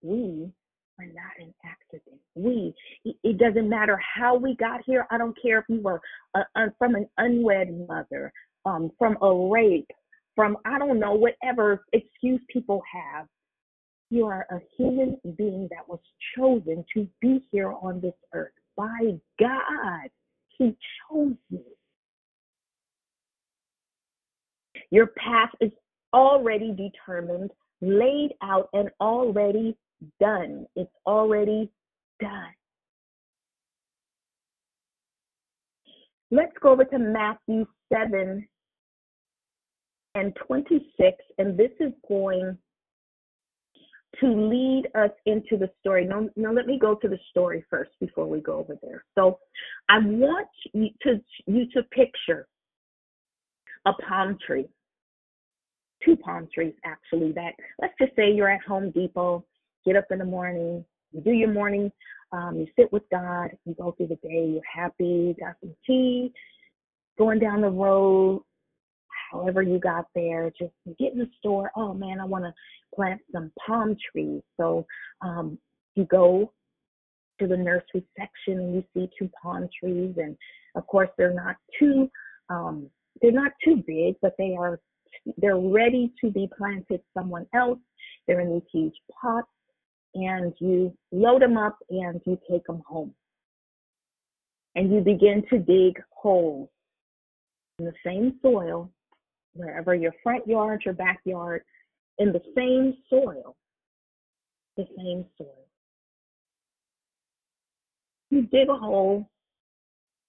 [0.00, 0.50] We
[0.98, 2.20] are not an accident.
[2.34, 5.06] We, it doesn't matter how we got here.
[5.10, 6.00] I don't care if you were
[6.34, 6.44] uh,
[6.78, 8.32] from an unwed mother,
[8.64, 9.90] um, from a rape,
[10.34, 13.26] from, I don't know, whatever excuse people have.
[14.08, 16.00] You are a human being that was
[16.36, 20.10] chosen to be here on this earth by God.
[20.58, 20.76] He
[21.10, 21.64] chose you.
[24.90, 25.70] Your path is
[26.12, 27.50] already determined,
[27.80, 29.76] laid out, and already
[30.20, 30.66] done.
[30.76, 31.70] It's already
[32.20, 32.52] done.
[36.30, 38.46] Let's go over to Matthew 7
[40.14, 42.56] and 26, and this is going
[44.22, 46.06] to lead us into the story.
[46.06, 49.04] Now, now let me go to the story first before we go over there.
[49.14, 49.38] So
[49.88, 52.46] I want you to you to picture
[53.84, 54.68] a palm tree.
[56.04, 59.44] Two palm trees actually that let's just say you're at Home Depot,
[59.84, 61.92] get up in the morning, you do your morning,
[62.32, 66.32] um, you sit with God, you go through the day, you're happy, got some tea,
[67.18, 68.42] going down the road,
[69.32, 71.72] however you got there, just get in the store.
[71.74, 72.52] Oh man, I want to
[72.94, 74.42] plant some palm trees.
[74.60, 74.86] So
[75.22, 75.58] um,
[75.94, 76.52] you go
[77.40, 80.36] to the nursery section and you see two palm trees, and
[80.76, 82.10] of course they're not too
[82.50, 82.88] um,
[83.20, 84.80] they're not too big, but they are
[85.38, 87.78] they're ready to be planted someone else.
[88.26, 89.48] They're in these huge pots,
[90.14, 93.14] and you load them up and you take them home.
[94.74, 96.70] And you begin to dig holes
[97.78, 98.90] in the same soil
[99.54, 101.62] wherever your front yard, your backyard,
[102.18, 103.56] in the same soil,
[104.76, 105.66] the same soil.
[108.30, 109.28] You dig a hole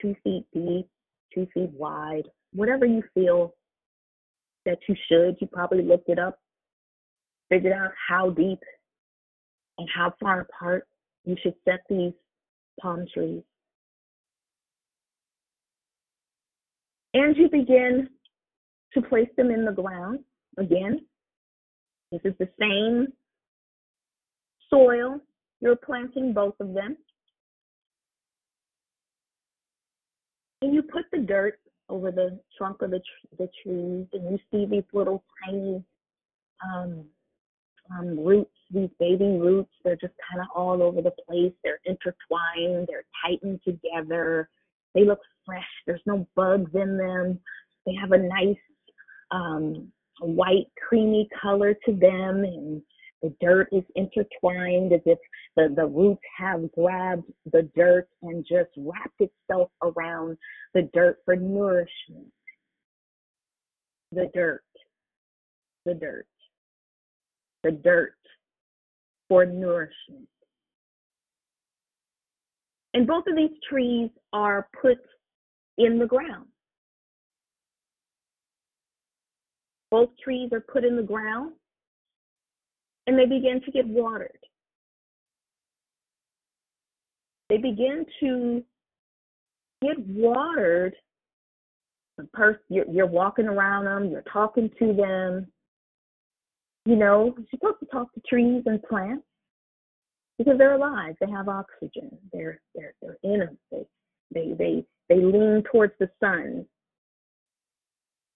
[0.01, 0.88] two feet deep,
[1.34, 3.55] two feet wide, whatever you feel
[4.65, 5.38] that you should.
[5.39, 6.39] You probably looked it up,
[7.49, 8.59] figured out how deep
[9.78, 10.88] and how far apart
[11.26, 12.13] you should set these
[12.82, 13.43] palm trees.
[17.13, 18.09] And you begin
[18.93, 20.19] to place them in the ground.
[20.57, 21.05] Again,
[22.11, 23.07] this is the same
[24.69, 25.19] soil.
[25.61, 26.97] You're planting both of them.
[30.61, 34.39] And you put the dirt over the trunk of the, tr- the trees, and you
[34.51, 35.83] see these little tiny
[36.63, 37.03] um,
[37.91, 39.71] um, roots, these baby roots.
[39.83, 41.53] They're just kind of all over the place.
[41.63, 44.49] They're intertwined, they're tightened together.
[44.95, 45.63] They look fresh.
[45.85, 47.39] There's no bugs in them.
[47.85, 48.55] They have a nice
[49.34, 52.81] um, white, creamy color to them, and
[53.21, 55.17] the dirt is intertwined as if
[55.55, 60.38] the, the roots have grabbed the dirt and just wrapped itself around
[60.73, 62.31] the dirt for nourishment.
[64.11, 64.63] The dirt,
[65.86, 66.27] the dirt,
[67.63, 68.15] the dirt
[69.27, 70.27] for nourishment.
[72.93, 74.99] And both of these trees are put
[75.79, 76.45] in the ground.
[79.93, 81.53] Both trees are put in the ground
[83.05, 84.39] and they begin to get watered.
[87.47, 88.63] They begin to
[89.83, 90.95] get watered.
[92.17, 95.45] The person you're, you're walking around them, you're talking to them.
[96.87, 99.27] You know, you're supposed to talk to trees and plants
[100.39, 101.13] because they're alive.
[101.21, 102.17] They have oxygen.
[102.31, 103.57] They're they're they're in them.
[103.71, 103.83] They
[104.33, 106.65] they they they lean towards the sun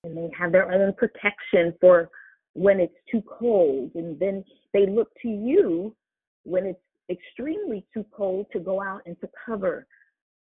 [0.08, 2.10] and they have their own protection for
[2.54, 4.44] when it's too cold and then
[4.74, 5.96] they look to you
[6.44, 6.80] when it's
[7.10, 9.86] extremely too cold to go out and to cover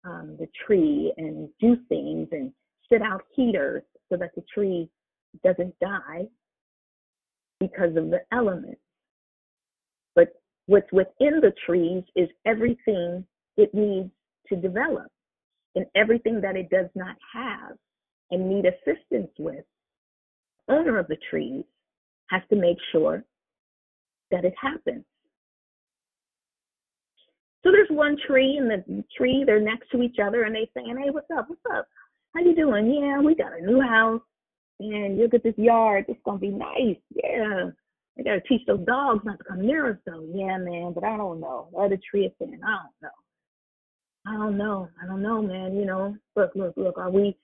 [0.04, 2.52] um, the tree and do things and
[2.90, 4.88] sit out heaters so that the tree
[5.44, 6.26] doesn't die
[7.60, 8.80] because of the elements.
[10.14, 10.28] But
[10.66, 13.24] what's within the trees is everything
[13.56, 14.10] it needs
[14.48, 15.06] to develop
[15.74, 17.76] and everything that it does not have
[18.30, 19.64] and need assistance with,
[20.68, 21.64] owner of the trees
[22.30, 23.24] has to make sure
[24.30, 25.04] that it happens.
[27.62, 30.96] So there's one tree and the tree, they're next to each other and they saying,
[31.00, 31.48] Hey, what's up?
[31.48, 31.86] What's up?
[32.34, 32.92] How you doing?
[32.92, 34.22] Yeah, we got a new house
[34.80, 36.06] and look at this yard.
[36.08, 36.96] It's gonna be nice.
[37.14, 37.70] Yeah.
[38.18, 40.26] I gotta teach those dogs not to come near us though.
[40.34, 41.68] Yeah, man, but I don't know.
[41.72, 43.08] The other tree is saying, I don't know.
[44.26, 44.88] I don't know.
[45.02, 45.76] I don't know, man.
[45.76, 47.36] You know, look, look, look, are we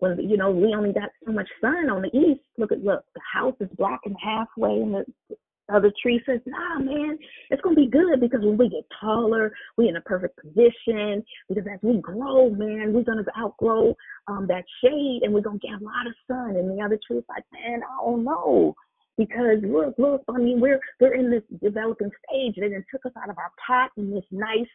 [0.00, 2.40] when you know we only got so much sun on the east.
[2.58, 5.36] Look at look, the house is blocking halfway, and the
[5.72, 7.18] other tree says, "Nah, man,
[7.50, 11.24] it's gonna be good because when we get taller, we in a perfect position.
[11.48, 13.94] Because as we grow, man, we're gonna outgrow
[14.26, 17.18] um, that shade, and we're gonna get a lot of sun." And the other tree
[17.18, 18.74] is like, "Man, I don't know."
[19.16, 22.56] Because look, look, I mean, we're we're in this developing stage.
[22.56, 24.68] They then took us out of our pot in this nice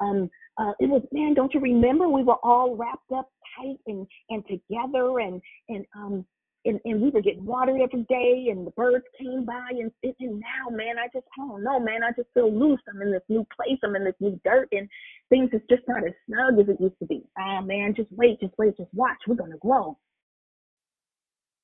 [0.00, 2.08] um, uh, it was man, don't you remember?
[2.08, 6.24] We were all wrapped up tight and and together, and and um
[6.64, 10.40] and, and we were getting watered every day, and the birds came by, and and
[10.40, 12.80] now, man, I just I don't know, man, I just feel loose.
[12.88, 14.88] I'm in this new place, I'm in this new dirt, and
[15.30, 17.22] things is just not as snug as it used to be.
[17.38, 19.18] Ah, man, just wait, just wait, just watch.
[19.26, 19.96] We're gonna grow.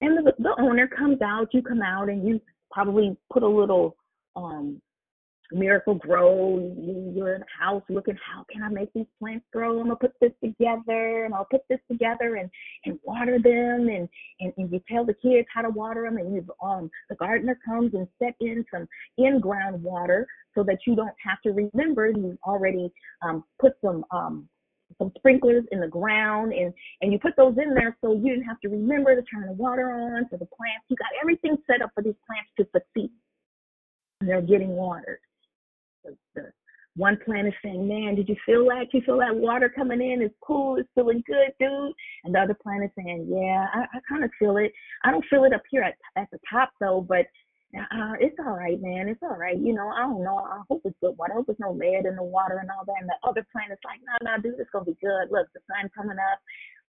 [0.01, 3.97] And the, the owner comes out, you come out, and you probably put a little
[4.37, 4.81] um
[5.55, 6.59] Miracle-Gro.
[6.59, 9.79] You, you're in a house looking, how can I make these plants grow?
[9.81, 12.51] I'm gonna put this together, and I'll put this together, and
[12.85, 14.09] and water them, and
[14.41, 17.59] and, and you tell the kids how to water them, and you um the gardener
[17.65, 18.87] comes and set in some
[19.19, 22.09] in-ground water so that you don't have to remember.
[22.09, 22.93] You've already
[23.23, 24.49] um put some um
[24.99, 28.45] some sprinklers in the ground and and you put those in there so you didn't
[28.45, 30.85] have to remember to turn the water on for the plants.
[30.89, 33.11] You got everything set up for these plants to succeed.
[34.21, 35.19] And they're getting watered.
[36.05, 36.53] The, the
[36.97, 38.87] one plant is saying, Man, did you feel that?
[38.93, 40.23] You feel that water coming in?
[40.23, 41.93] It's cool, it's feeling good, dude.
[42.25, 44.73] And the other plant is saying, Yeah, I, I kind of feel it.
[45.05, 47.27] I don't feel it up here at, at the top though, but
[47.75, 49.09] uh, it's all right, man.
[49.09, 49.59] It's all right.
[49.59, 50.39] You know, I don't know.
[50.39, 51.33] I hope it's good water.
[51.33, 53.01] I hope there's no lead in the water and all that.
[53.01, 55.31] And the other plant is like, no, no, dude, it's gonna be good.
[55.31, 56.39] Look, the sun coming up.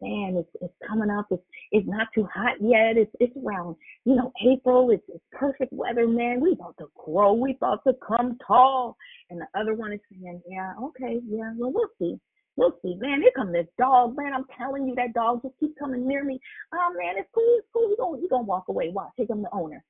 [0.02, 1.28] Man, it's it's coming up.
[1.30, 2.98] It's it's not too hot yet.
[2.98, 4.90] It's it's around, you know, April.
[4.90, 6.42] It's it's perfect weather, man.
[6.42, 7.34] We about to grow.
[7.34, 8.98] We about to come tall.
[9.30, 12.20] And the other one is saying, yeah, okay, yeah, well, we'll see.
[12.56, 13.22] We'll see, man.
[13.22, 14.34] Here come this dog, man.
[14.34, 16.40] I'm telling you, that dog just keeps coming near me.
[16.74, 17.90] Oh man, it's cool, it's cool.
[17.90, 18.90] He gonna he gonna walk away.
[18.90, 19.84] Watch, take him the owner.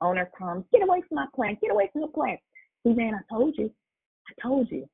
[0.00, 2.40] Owner comes, get away from my plant, get away from the plant.
[2.84, 3.70] See, man, I told you.
[4.28, 4.88] I told you.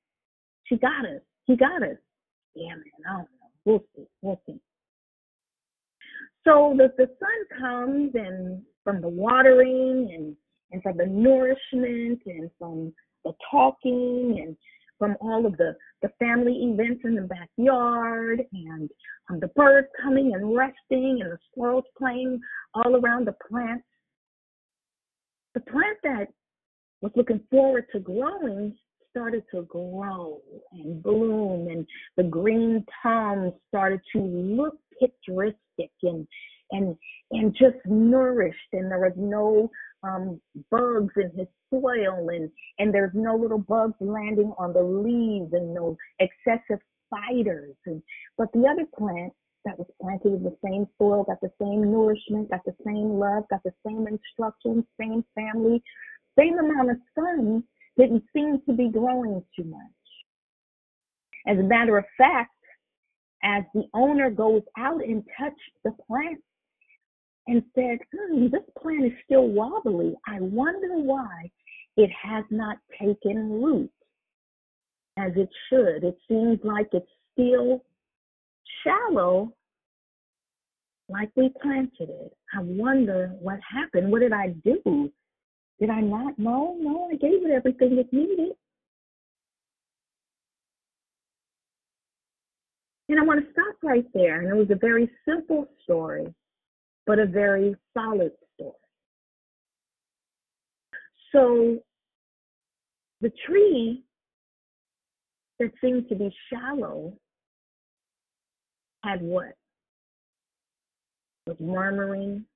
[0.64, 1.20] She got us.
[1.47, 1.99] He got us.
[2.55, 3.43] Yeah, man, I don't know.
[3.65, 4.07] We'll see.
[4.23, 4.61] We'll see.
[6.45, 10.37] So the, the sun comes and from the watering and,
[10.73, 12.93] and from the nourishment and from
[13.25, 14.57] the talking and
[14.99, 18.91] from all of the, the family events in the backyard and
[19.31, 22.39] um, the birds coming and resting and the squirrels playing
[22.75, 23.85] all around the plants
[25.55, 26.27] the plant that
[27.01, 28.75] was looking forward to growing
[29.15, 30.41] started to grow
[30.73, 31.87] and bloom and
[32.17, 35.57] the green toms started to look picturesque
[36.03, 36.27] and
[36.73, 36.97] and
[37.31, 39.71] and just nourished and there was no
[40.03, 40.41] um,
[40.71, 45.73] bugs in his soil and and there's no little bugs landing on the leaves and
[45.73, 48.03] no excessive spiders and
[48.37, 49.33] but the other plant
[49.65, 53.45] that was planted in the same soil, got the same nourishment, got the same love,
[53.49, 55.83] got the same instruction, same family,
[56.39, 57.65] same amount of sun,
[57.99, 59.80] didn't seem to be growing too much.
[61.47, 62.51] As a matter of fact,
[63.42, 66.40] as the owner goes out and touched the plant
[67.47, 70.14] and said, hmm, this plant is still wobbly.
[70.26, 71.51] I wonder why
[71.97, 73.90] it has not taken root
[75.18, 76.05] as it should.
[76.05, 77.84] It seems like it's still
[78.82, 79.53] shallow
[81.09, 82.32] like we planted it.
[82.57, 84.11] I wonder what happened.
[84.11, 85.12] What did I do?
[85.81, 86.77] Did I not know?
[86.79, 88.53] No, I gave it everything it needed.
[93.09, 94.41] And I want to stop right there.
[94.41, 96.33] And it was a very simple story,
[97.07, 98.72] but a very solid story.
[101.33, 101.79] So
[103.20, 104.05] the tree
[105.59, 107.12] that seemed to be shallow
[109.05, 109.55] had what?
[111.47, 112.47] Was murmuring,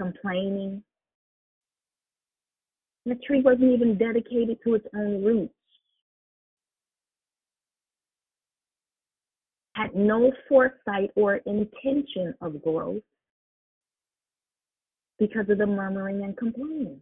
[0.00, 0.82] complaining.
[3.08, 5.54] The tree wasn't even dedicated to its own roots.
[9.74, 13.00] Had no foresight or intention of growth
[15.18, 17.00] because of the murmuring and complaining.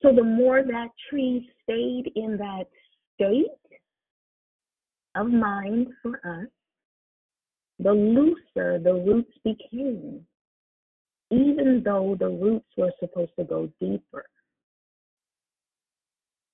[0.00, 2.68] So the more that tree stayed in that
[3.14, 3.48] state
[5.14, 6.48] of mind for us,
[7.80, 10.24] the looser the roots became,
[11.30, 14.24] even though the roots were supposed to go deeper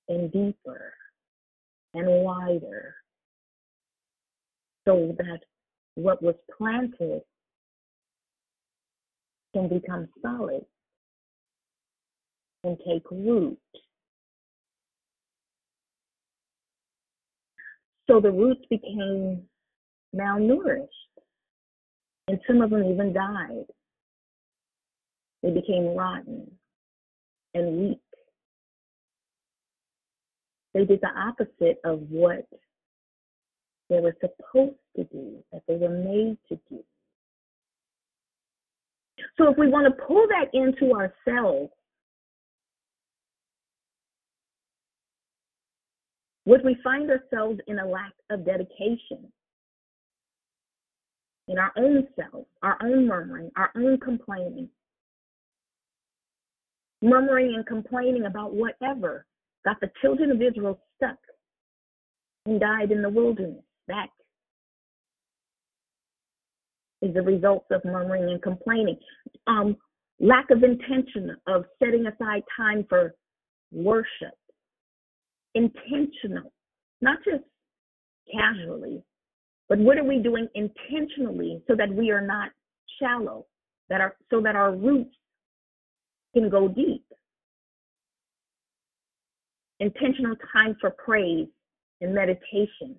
[0.09, 0.93] and deeper
[1.93, 2.95] and wider,
[4.85, 5.39] so that
[5.95, 7.21] what was planted
[9.53, 10.65] can become solid
[12.63, 13.59] and take root
[18.09, 19.43] So the roots became
[20.15, 20.87] malnourished,
[22.27, 23.65] and some of them even died.
[25.43, 26.49] They became rotten
[27.53, 27.99] and weak.
[30.73, 32.47] They did the opposite of what
[33.89, 36.83] they were supposed to do, that they were made to do.
[39.37, 41.71] So if we want to pull that into ourselves,
[46.45, 49.31] Would we find ourselves in a lack of dedication
[51.47, 54.69] in our own selves, our own murmuring, our own complaining?
[57.03, 59.25] Murmuring and complaining about whatever
[59.65, 61.17] got the children of Israel stuck
[62.45, 63.61] and died in the wilderness.
[63.89, 64.07] That
[67.01, 68.97] is the result of murmuring and complaining.
[69.47, 69.75] Um,
[70.21, 73.15] lack of intention of setting aside time for
[73.73, 74.37] worship.
[75.55, 76.53] Intentional,
[77.01, 77.43] not just
[78.33, 79.03] casually,
[79.67, 82.51] but what are we doing intentionally so that we are not
[82.97, 83.45] shallow,
[83.89, 85.13] that are so that our roots
[86.33, 87.05] can go deep.
[89.79, 91.47] Intentional time for praise
[92.01, 92.95] and meditation.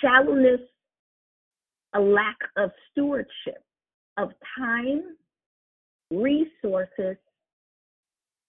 [0.00, 0.60] Shallowness,
[1.94, 3.64] a lack of stewardship
[4.16, 5.16] of time,
[6.10, 7.16] resources,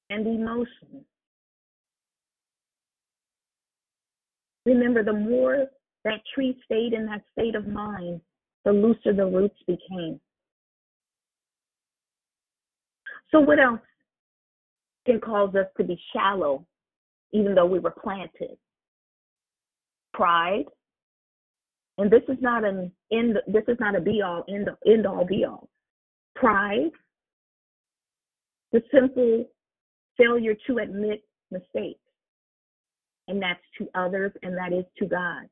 [0.10, 1.06] and emotions.
[4.66, 5.68] Remember, the more
[6.04, 8.22] that tree stayed in that state of mind,
[8.66, 10.20] the looser the roots became.
[13.32, 13.80] So, what else
[15.06, 16.66] can cause us to be shallow,
[17.32, 18.58] even though we were planted?
[20.14, 20.66] Pride.
[21.98, 25.26] And this is not an end, this is not a be all, end, end all,
[25.26, 25.70] be all.
[26.36, 26.92] Pride,
[28.72, 29.46] the simple
[30.18, 32.00] failure to admit mistakes,
[33.28, 35.44] and that's to others, and that is to God.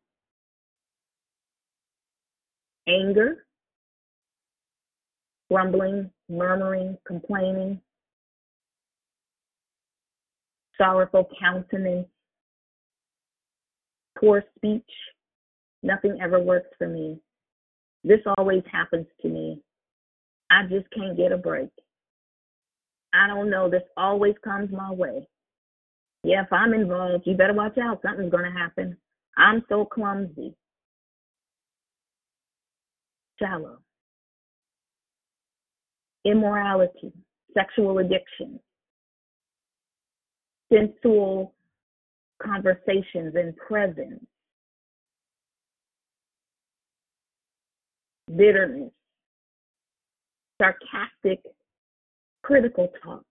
[2.88, 3.46] Anger,
[5.52, 7.80] grumbling, murmuring, complaining,
[10.78, 12.08] sorrowful countenance,
[14.20, 14.90] poor speech.
[15.84, 17.20] Nothing ever works for me.
[18.04, 19.62] This always happens to me.
[20.50, 21.70] I just can't get a break.
[23.14, 23.70] I don't know.
[23.70, 25.28] This always comes my way.
[26.24, 28.02] Yeah, if I'm involved, you better watch out.
[28.02, 28.98] Something's going to happen.
[29.38, 30.56] I'm so clumsy.
[33.40, 33.78] Shallow
[36.28, 37.12] immorality,
[37.54, 38.60] sexual addiction,
[40.72, 41.54] sensual
[42.42, 44.24] conversations and presence,
[48.36, 48.92] bitterness,
[50.62, 51.42] sarcastic,
[52.44, 53.24] critical talk.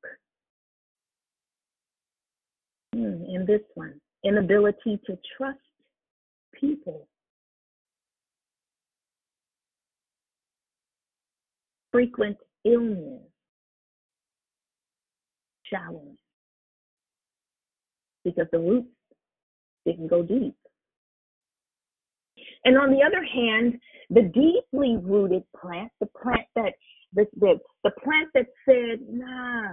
[2.94, 5.59] Hmm, and this one, inability to trust
[6.59, 7.07] people.
[11.92, 12.36] Frequent
[12.66, 13.22] illness,
[15.64, 16.18] shallowness,
[18.24, 18.88] because the roots
[19.84, 20.54] didn't go deep.
[22.64, 26.72] And on the other hand, the deeply rooted plant, the plant that
[27.14, 29.68] the the, the plant that said, nah,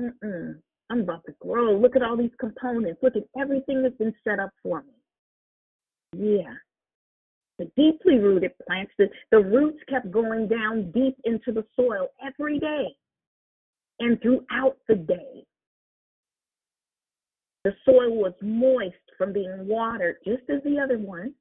[0.00, 0.54] mm-mm,
[0.90, 1.76] I'm about to grow.
[1.78, 3.00] Look at all these components.
[3.02, 6.38] Look at everything that's been set up for me.
[6.38, 6.54] Yeah,
[7.58, 12.58] the deeply rooted plants, the, the roots kept going down deep into the soil every
[12.58, 12.94] day
[14.00, 15.44] and throughout the day.
[17.64, 21.34] The soil was moist from being watered, just as the other one.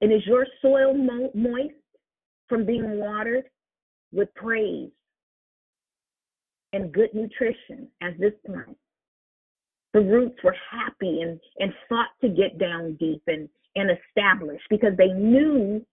[0.00, 1.74] And is your soil mo- moist
[2.48, 3.44] from being watered
[4.12, 4.90] with praise
[6.72, 8.76] and good nutrition as this plant?
[9.92, 14.92] The roots were happy and, and fought to get down deep and and established because
[14.98, 15.84] they knew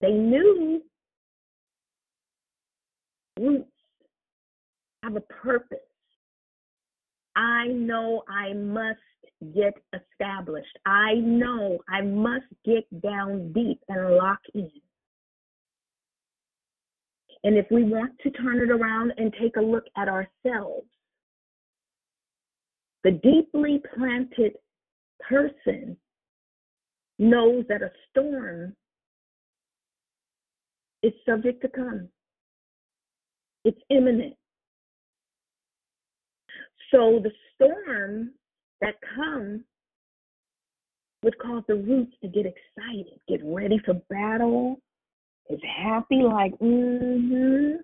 [0.00, 0.82] they knew
[3.38, 3.70] roots
[5.02, 5.78] have a purpose.
[7.36, 9.00] I know I must
[9.54, 10.78] get established.
[10.86, 14.70] I know I must get down deep and lock in.
[17.42, 20.86] And if we want to turn it around and take a look at ourselves,
[23.04, 24.54] the deeply planted
[25.28, 25.96] person
[27.18, 28.74] knows that a storm
[31.02, 32.08] is subject to come.
[33.64, 34.34] It's imminent.
[36.90, 38.30] So the storm
[38.80, 39.60] that comes
[41.22, 44.80] would cause the roots to get excited, get ready for battle,
[45.50, 47.76] is happy, like, mm-hmm.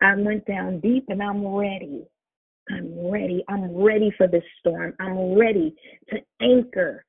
[0.00, 2.06] I went down deep and I'm ready.
[2.70, 3.44] I'm ready.
[3.48, 4.94] I'm ready for this storm.
[5.00, 5.74] I'm ready
[6.10, 7.04] to anchor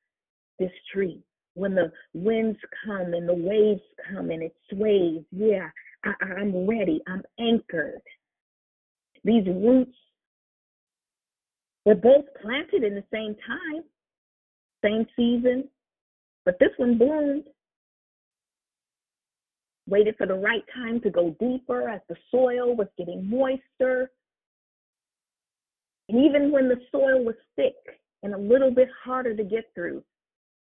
[0.58, 1.22] this tree
[1.54, 3.80] when the winds come and the waves
[4.10, 5.68] come and it sways, yeah,
[6.04, 7.00] I, I'm ready.
[7.06, 8.02] I'm anchored.
[9.24, 9.96] These roots
[11.84, 13.84] were both planted in the same time,
[14.84, 15.68] same season,
[16.44, 17.44] but this one bloomed.
[19.86, 24.10] Waited for the right time to go deeper as the soil was getting moister.
[26.08, 27.74] And even when the soil was thick
[28.22, 30.02] and a little bit harder to get through,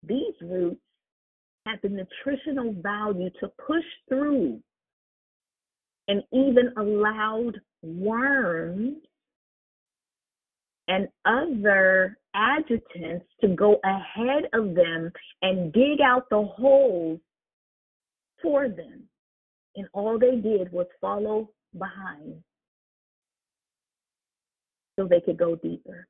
[0.04, 0.82] these roots
[1.66, 4.60] had the nutritional value to push through
[6.08, 8.98] and even allowed worms
[10.88, 15.12] and other adjutants to go ahead of them
[15.44, 17.20] and dig out the holes
[18.42, 19.04] for them.
[19.76, 22.44] And all they did was follow behind
[25.00, 26.08] so they could go deeper.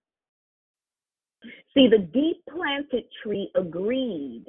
[1.73, 4.45] See, the deep planted tree agreed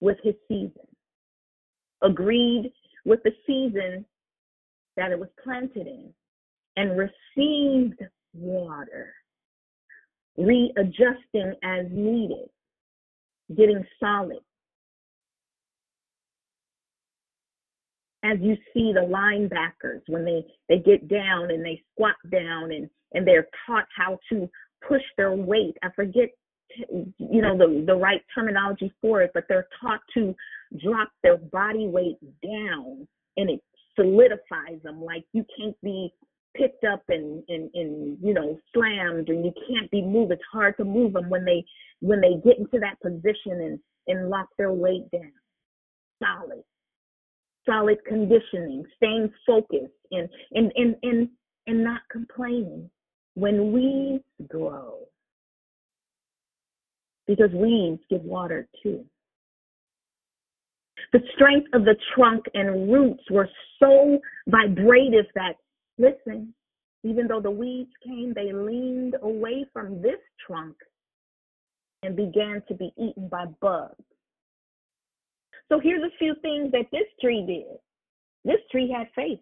[0.00, 0.72] with his season,
[2.02, 2.72] agreed
[3.04, 4.06] with the season
[4.96, 6.12] that it was planted in,
[6.76, 8.00] and received
[8.32, 9.12] water,
[10.38, 12.48] readjusting as needed,
[13.54, 14.38] getting solid.
[18.24, 22.90] As you see the linebackers when they, they get down and they squat down and,
[23.12, 24.48] and they're taught how to
[24.86, 25.76] push their weight.
[25.82, 26.30] I forget
[27.18, 30.34] you know the the right terminology for it but they're taught to
[30.82, 33.08] drop their body weight down
[33.38, 33.60] and it
[33.96, 35.02] solidifies them.
[35.02, 36.12] Like you can't be
[36.56, 40.32] picked up and, and and you know slammed and you can't be moved.
[40.32, 41.64] It's hard to move them when they
[42.00, 45.32] when they get into that position and and lock their weight down.
[46.22, 46.62] Solid
[47.68, 51.28] solid conditioning staying focused and and and and,
[51.66, 52.88] and not complaining
[53.34, 54.98] when weeds grow
[57.26, 59.04] because weeds give water too.
[61.12, 63.48] The strength of the trunk and roots were
[63.78, 64.18] so
[64.50, 65.54] vibrative that,
[65.98, 66.52] listen,
[67.04, 70.76] even though the weeds came, they leaned away from this trunk
[72.02, 73.94] and began to be eaten by bugs.
[75.70, 77.78] So here's a few things that this tree did.
[78.44, 79.40] This tree had faith.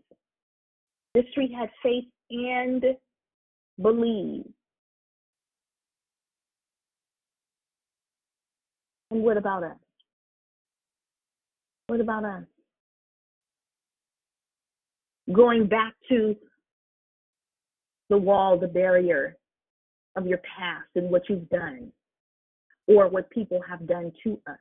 [1.15, 2.85] This tree had faith and
[3.81, 4.49] believed.
[9.11, 9.77] And what about us?
[11.87, 12.43] What about us?
[15.33, 16.35] Going back to
[18.11, 19.37] the wall, the barrier
[20.17, 21.93] of your past and what you've done
[22.89, 24.59] or what people have done to us.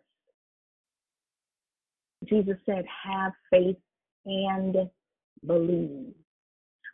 [2.28, 3.78] Jesus said, have faith
[4.26, 4.76] and
[5.46, 6.14] believe.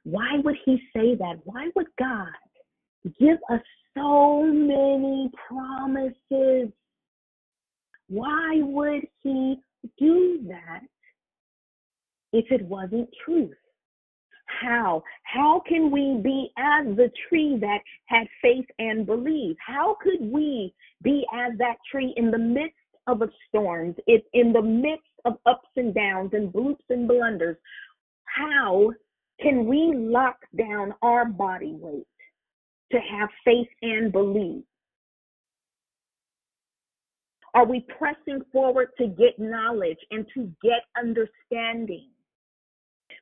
[0.03, 1.39] Why would he say that?
[1.43, 2.27] Why would God
[3.19, 3.61] give us
[3.95, 6.71] so many promises
[8.11, 9.55] why would he
[9.97, 10.81] do that
[12.33, 13.55] if it wasn't truth?
[14.47, 15.01] How?
[15.23, 19.55] How can we be as the tree that had faith and believe?
[19.65, 22.75] How could we be as that tree in the midst
[23.07, 27.57] of a storm, it, in the midst of ups and downs and bloops and blunders?
[28.25, 28.91] How
[29.41, 32.07] can we lock down our body weight
[32.91, 34.63] to have faith and believe?
[37.53, 42.07] Are we pressing forward to get knowledge and to get understanding?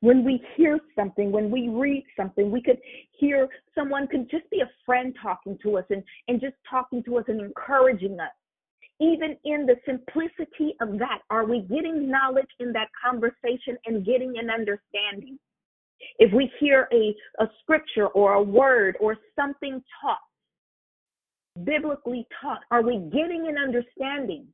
[0.02, 2.78] When we hear something, when we read something, we could
[3.12, 7.18] hear someone could just be a friend talking to us and, and just talking to
[7.18, 8.30] us and encouraging us.
[9.02, 14.34] Even in the simplicity of that, are we getting knowledge in that conversation and getting
[14.38, 15.40] an understanding?
[16.18, 20.20] If we hear a, a scripture or a word or something taught,
[21.64, 22.62] biblically taught?
[22.72, 24.48] Are we getting an understanding?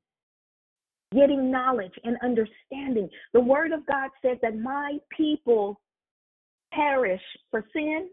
[1.14, 3.10] Getting knowledge and understanding.
[3.34, 5.80] The word of God says that my people
[6.74, 7.22] perish
[7.52, 8.10] for sin.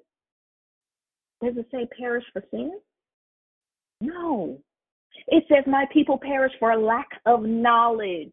[1.42, 2.78] Does it say perish for sin?
[4.00, 4.58] No.
[5.28, 8.32] It says my people perish for a lack of knowledge.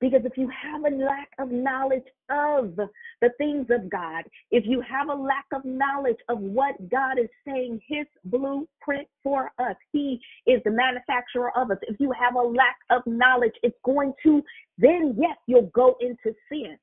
[0.00, 4.82] Because if you have a lack of knowledge of the things of God, if you
[4.82, 10.20] have a lack of knowledge of what God is saying, His blueprint for us, He
[10.46, 11.78] is the manufacturer of us.
[11.82, 14.42] If you have a lack of knowledge, it's going to,
[14.76, 16.76] then yes, you'll go into sin.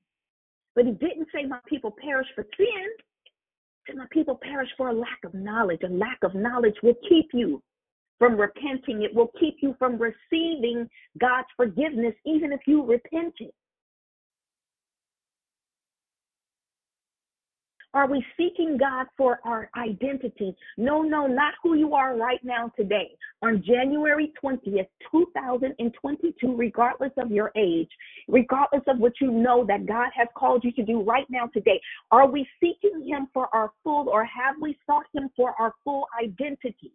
[0.74, 2.88] But He didn't say, My people perish for sin.
[3.86, 5.82] He said, My people perish for a lack of knowledge.
[5.84, 7.62] A lack of knowledge will keep you
[8.22, 9.02] from repenting.
[9.02, 10.88] It will keep you from receiving
[11.20, 13.52] God's forgiveness, even if you repent it.
[17.96, 20.56] Are we seeking God for our identity?
[20.78, 23.10] No, no, not who you are right now today.
[23.42, 27.90] On January 20th, 2022, regardless of your age,
[28.28, 31.82] regardless of what you know that God has called you to do right now today,
[32.12, 36.06] are we seeking Him for our full or have we sought Him for our full
[36.24, 36.94] identity?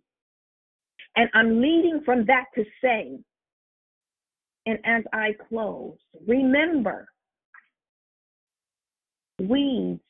[1.17, 3.19] And I'm leading from that to say,
[4.67, 5.97] and as I close,
[6.27, 7.09] remember,
[9.41, 10.01] weeds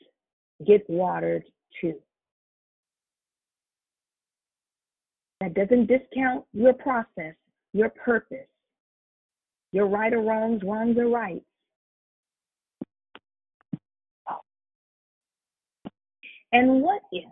[0.67, 1.45] get watered
[1.81, 1.95] too.
[5.41, 7.35] That doesn't discount your process,
[7.73, 8.49] your purpose,
[9.73, 11.45] your right or wrongs, wrongs or rights.
[16.53, 17.29] And what if,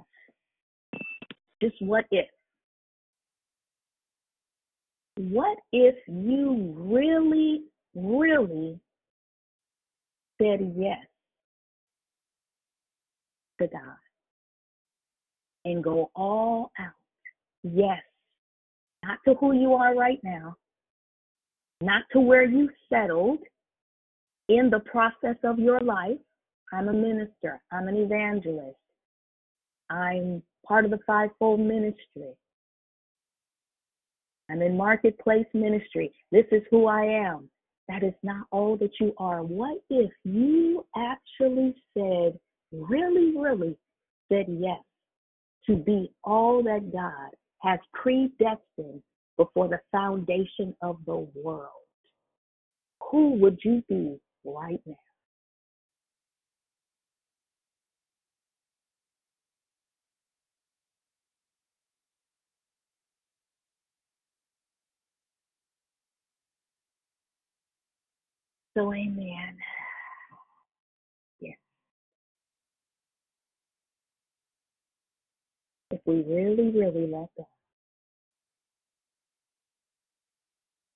[1.62, 2.26] just what if,
[5.16, 7.62] what if you really,
[7.94, 8.78] really
[10.40, 10.98] said yes
[13.60, 13.96] to God
[15.64, 16.92] and go all out.
[17.62, 18.00] Yes,
[19.04, 20.56] not to who you are right now,
[21.80, 23.38] not to where you settled
[24.48, 26.18] in the process of your life.
[26.72, 28.76] I'm a minister, I'm an evangelist,
[29.90, 32.34] I'm part of the fivefold ministry.
[34.50, 36.12] I'm in marketplace ministry.
[36.30, 37.48] This is who I am.
[37.88, 39.42] That is not all that you are.
[39.42, 42.38] What if you actually said,
[42.72, 43.76] really, really
[44.30, 44.80] said yes
[45.66, 47.30] to be all that God
[47.62, 49.02] has predestined
[49.36, 51.70] before the foundation of the world?
[53.10, 54.94] Who would you be right now?
[68.76, 69.56] So, amen.
[71.40, 71.56] Yes.
[75.92, 77.46] If we really, really let go,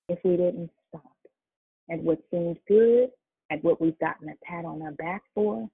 [0.08, 1.02] if we didn't stop
[1.90, 3.10] at what seemed good,
[3.50, 5.68] at what we've gotten a pat on our back for,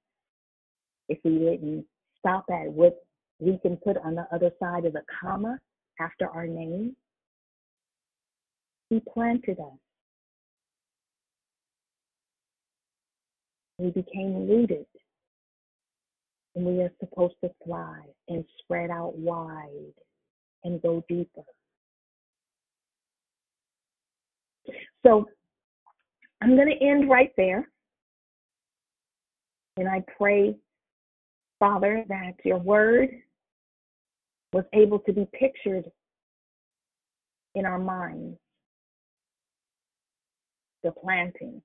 [1.09, 1.87] if we didn't
[2.19, 3.03] stop at what
[3.41, 5.59] we can put on the other side of the comma
[6.01, 6.95] after our name,
[8.91, 9.79] He planted us.
[13.85, 14.87] We became rooted.
[16.57, 19.93] And we are supposed to fly and spread out wide
[20.63, 21.43] and go deeper.
[25.05, 25.29] So
[26.41, 27.69] I'm going to end right there.
[29.77, 30.57] And I pray,
[31.59, 33.11] Father, that your word
[34.55, 35.85] was able to be pictured
[37.55, 38.39] in our minds.
[40.85, 41.61] The planting,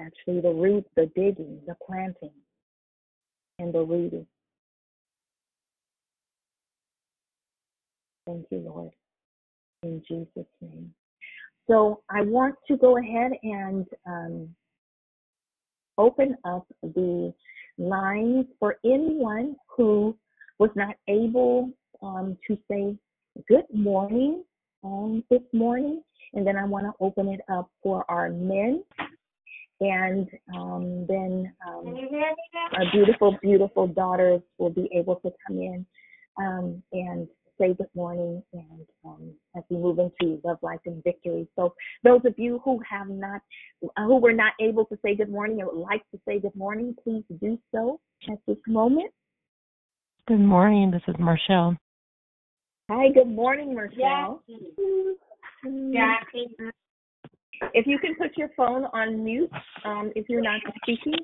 [0.00, 2.32] actually, the root, the digging, the planting,
[3.58, 4.26] and the rooting.
[8.26, 8.90] Thank you, Lord,
[9.82, 10.92] in Jesus' name.
[11.68, 14.54] So I want to go ahead and um,
[15.98, 17.32] open up the
[17.78, 20.16] lines for anyone who
[20.58, 21.70] was not able
[22.02, 22.96] um, to say
[23.48, 24.44] good morning
[24.84, 26.02] um, this morning.
[26.34, 28.82] And then I want to open it up for our men.
[29.80, 31.94] And um, then um,
[32.74, 35.86] our beautiful, beautiful daughters will be able to come in
[36.38, 37.28] um, and
[37.58, 41.48] say good morning and um, as we move into love, life, and victory.
[41.56, 41.74] So
[42.04, 43.40] those of you who have not,
[43.96, 46.94] who were not able to say good morning and would like to say good morning,
[47.02, 48.00] please do so
[48.30, 49.10] at this moment.
[50.26, 50.90] Good morning.
[50.90, 51.76] This is Marshall.
[52.90, 54.42] Hi, good morning, Marcel.
[57.74, 59.50] If you can put your phone on mute,
[59.84, 61.14] um, if you're not speaking.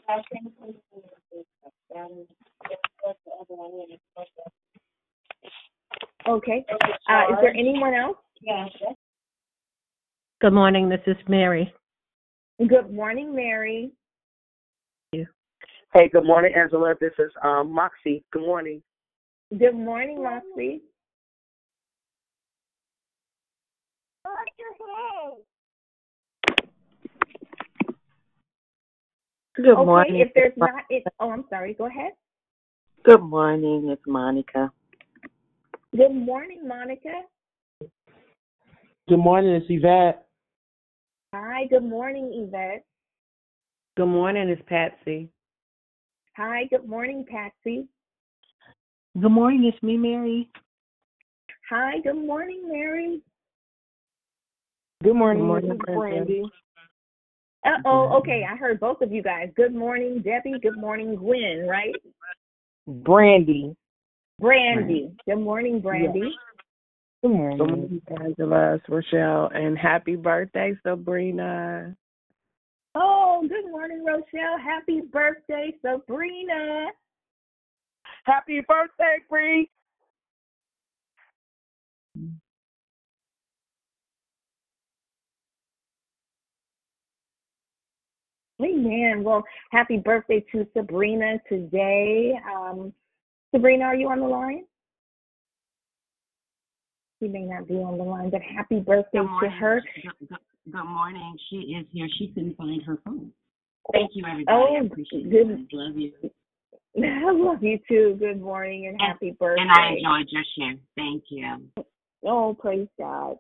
[6.29, 6.65] Okay.
[7.09, 8.17] Uh, is there anyone else?
[10.41, 10.89] Good morning.
[10.89, 11.73] This is Mary.
[12.69, 13.93] Good morning, Mary.
[15.13, 16.95] Hey, good morning, Angela.
[17.01, 18.25] This is um, Moxie.
[18.33, 18.83] Good morning.
[19.59, 20.81] Good morning, Moxie.
[29.55, 30.20] Good okay, morning.
[30.20, 31.74] if there's not, it, oh, I'm sorry.
[31.74, 32.12] Go ahead.
[33.05, 33.89] Good morning.
[33.91, 34.73] It's Monica.
[35.95, 37.12] Good morning, Monica.
[39.09, 40.27] Good morning, it's Yvette.
[41.35, 41.66] Hi.
[41.69, 42.85] Good morning, Yvette.
[43.99, 45.29] Good morning, it's Patsy.
[46.37, 46.65] Hi.
[46.70, 47.87] Good morning, Patsy.
[49.20, 50.49] Good morning, it's me, Mary.
[51.69, 52.01] Hi.
[52.03, 53.20] Good morning, Mary.
[55.03, 56.43] Good morning, Good morning, this is Brandy.
[57.65, 58.19] Uh oh.
[58.19, 59.51] Okay, I heard both of you guys.
[59.57, 60.59] Good morning, Debbie.
[60.61, 61.67] Good morning, Gwen.
[61.69, 61.95] Right?
[62.87, 63.77] Brandy.
[64.41, 65.13] Brandy.
[65.27, 66.21] Good morning, Brandy.
[66.21, 66.33] Good
[67.23, 67.59] Good morning.
[67.59, 71.97] morning, Angela, it's Rochelle, and happy birthday, Sabrina.
[72.97, 74.59] Oh, good morning, Rochelle.
[74.61, 76.89] Happy birthday, Sabrina.
[78.25, 79.71] Happy birthday, Bree.
[88.65, 89.23] Amen.
[89.25, 92.35] Well, happy birthday to Sabrina today.
[92.55, 92.93] Um,
[93.55, 94.65] Sabrina, are you on the line?
[97.21, 99.83] She may not be on the line, but happy birthday to her.
[100.03, 100.39] Good, good,
[100.73, 101.37] good morning.
[101.51, 102.09] She is here.
[102.19, 103.31] She couldn't find her phone.
[103.93, 104.57] Thank you, everybody.
[104.57, 105.51] Oh, I appreciate good.
[105.51, 105.67] it.
[105.73, 106.13] Love you.
[107.03, 108.17] I love you too.
[108.19, 109.63] Good morning and happy birthday.
[109.63, 110.77] And I enjoyed your share.
[110.97, 111.71] Thank you.
[112.25, 113.37] Oh, praise God.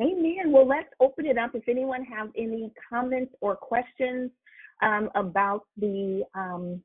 [0.00, 0.50] Amen.
[0.52, 1.54] Well, let's open it up.
[1.54, 4.30] If anyone has any comments or questions
[4.82, 6.82] um, about the um,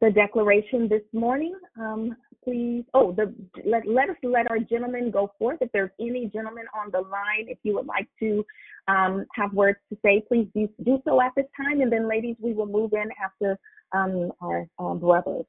[0.00, 2.84] the declaration this morning, um, please.
[2.94, 3.34] Oh, the
[3.64, 5.58] let let us let our gentlemen go forth.
[5.60, 8.44] If there's any gentlemen on the line, if you would like to
[8.86, 11.80] um, have words to say, please do, do so at this time.
[11.80, 13.58] And then, ladies, we will move in after
[13.92, 15.44] um, our um, brothers.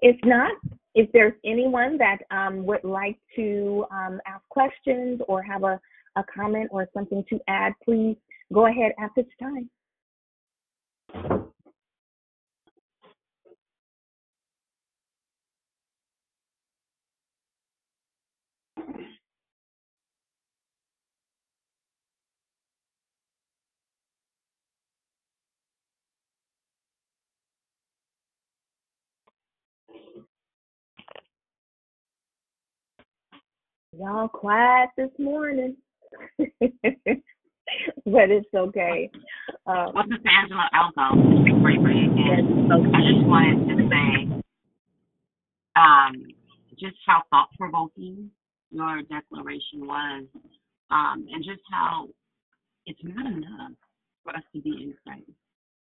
[0.00, 0.52] If not,
[0.94, 5.80] if there's anyone that um, would like to um, ask questions or have a,
[6.16, 8.16] a comment or something to add, please
[8.52, 9.70] go ahead at this time.
[33.98, 35.76] Y'all quiet this morning,
[36.38, 36.48] but
[38.06, 39.10] it's okay.
[39.66, 42.72] Um, Well, Sister Angela, I'll go before you bring it in.
[42.72, 44.42] I just wanted to say,
[45.76, 46.14] um,
[46.78, 48.30] just how thought provoking
[48.70, 50.24] your declaration was,
[50.90, 52.08] um, and just how
[52.86, 53.72] it's not enough
[54.24, 55.30] for us to be in Christ.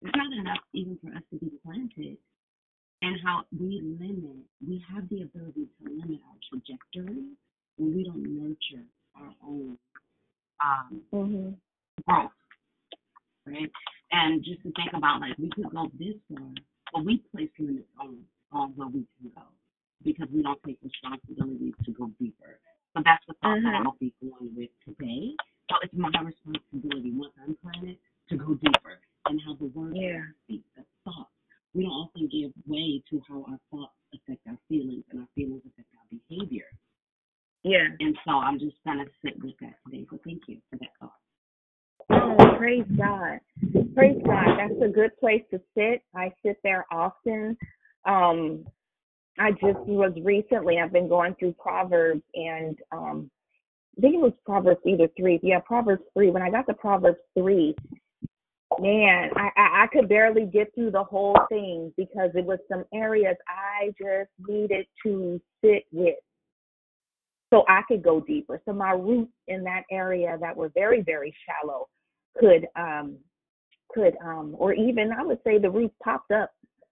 [0.02, 2.18] It's not enough even for us to be planted,
[3.02, 7.24] and how we limit, we have the ability to limit our trajectory
[7.78, 8.86] when we don't nurture
[9.16, 9.78] our own
[10.64, 11.56] um, mhm.
[12.08, 12.32] growth,
[13.48, 13.72] right?
[14.12, 16.42] And just to think about like we could go this far,
[16.94, 18.18] but we place limits on
[18.52, 19.44] on where we can go
[20.04, 22.60] because we don't take responsibility to go deeper.
[22.96, 23.86] So that's the thought that Mhm.
[23.86, 25.36] I'll be going with today.
[25.70, 27.98] So it's my responsibility once I'm planted
[28.30, 30.26] to go deeper and how the word Yeah.
[30.44, 31.32] speaks, the thoughts.
[31.74, 35.66] We don't often give way to how our thoughts affect our feelings and our feelings
[35.66, 36.70] affect our behavior.
[37.64, 37.88] Yeah.
[38.00, 40.06] And so I'm just gonna sit with that today.
[40.10, 41.14] So thank you for that thought.
[42.10, 43.40] Oh, praise God.
[43.96, 44.58] Praise God.
[44.58, 46.02] That's a good place to sit.
[46.16, 47.58] I sit there often.
[48.06, 48.66] Um,
[49.40, 53.32] I just was recently, I've been going through Proverbs and um,
[53.98, 55.40] I think it was Proverbs either three.
[55.42, 56.30] Yeah, Proverbs three.
[56.30, 57.76] When I got to Proverbs three,
[58.80, 62.86] man, I, I, I could barely get through the whole thing because it was some
[62.94, 66.16] areas I just needed to sit with
[67.54, 68.60] so I could go deeper.
[68.66, 71.88] So my roots in that area that were very, very shallow
[72.40, 73.18] could um
[73.94, 76.50] could um or even I would say the roots popped up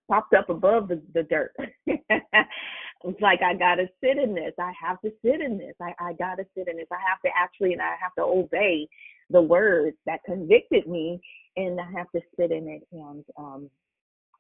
[0.08, 1.54] popped up above the, the dirt.
[1.88, 4.54] it's like I gotta sit in this.
[4.60, 5.74] I have to sit in this.
[5.82, 6.88] I, I gotta sit in this.
[6.92, 8.88] I have to actually and I have to obey
[9.32, 11.20] the words that convicted me
[11.58, 13.70] and I have to sit in it and um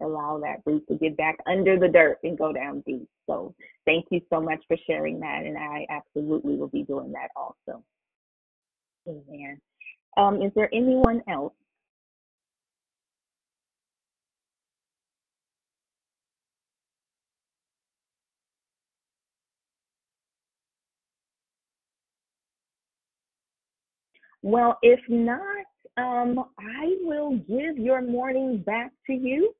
[0.01, 3.07] allow that root to get back under the dirt and go down deep.
[3.29, 3.53] So
[3.85, 7.83] thank you so much for sharing that and I absolutely will be doing that also.
[9.07, 9.59] Amen.
[10.17, 11.53] Um, is there anyone else?
[24.43, 25.65] Well, if not,
[25.97, 29.53] um, I will give your morning back to you.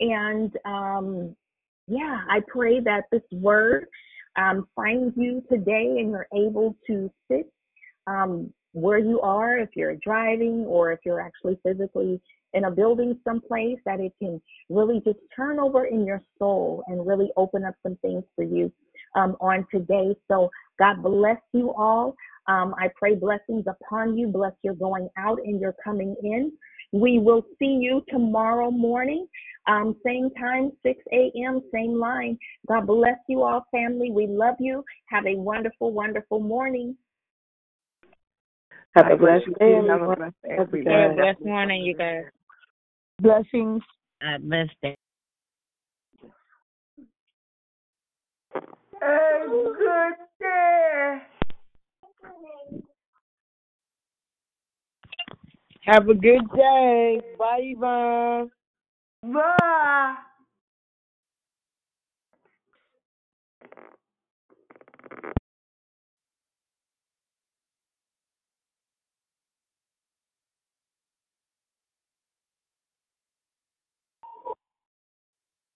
[0.00, 1.36] And um,
[1.86, 3.86] yeah, I pray that this word
[4.36, 7.50] um, finds you today and you're able to sit
[8.06, 12.20] um, where you are, if you're driving or if you're actually physically
[12.54, 17.06] in a building someplace, that it can really just turn over in your soul and
[17.06, 18.72] really open up some things for you
[19.16, 20.14] um, on today.
[20.28, 22.14] So God bless you all.
[22.46, 26.52] Um, I pray blessings upon you, bless your going out and your coming in.
[26.92, 29.26] We will see you tomorrow morning,
[29.66, 32.38] um, same time, 6 a.m., same line.
[32.66, 34.10] God bless you all, family.
[34.10, 34.82] We love you.
[35.10, 36.96] Have a wonderful, wonderful morning.
[38.94, 41.14] Have a blessed day, Have a blessed day, Have a good everybody.
[41.14, 41.22] day.
[41.22, 42.24] Blessed morning, you guys.
[43.20, 43.82] Blessings.
[44.22, 44.96] Uh, blessed day.
[49.02, 51.18] A good day.
[55.88, 57.18] Have a good day.
[57.38, 58.50] Bye, Yvonne.
[59.22, 60.16] Bye.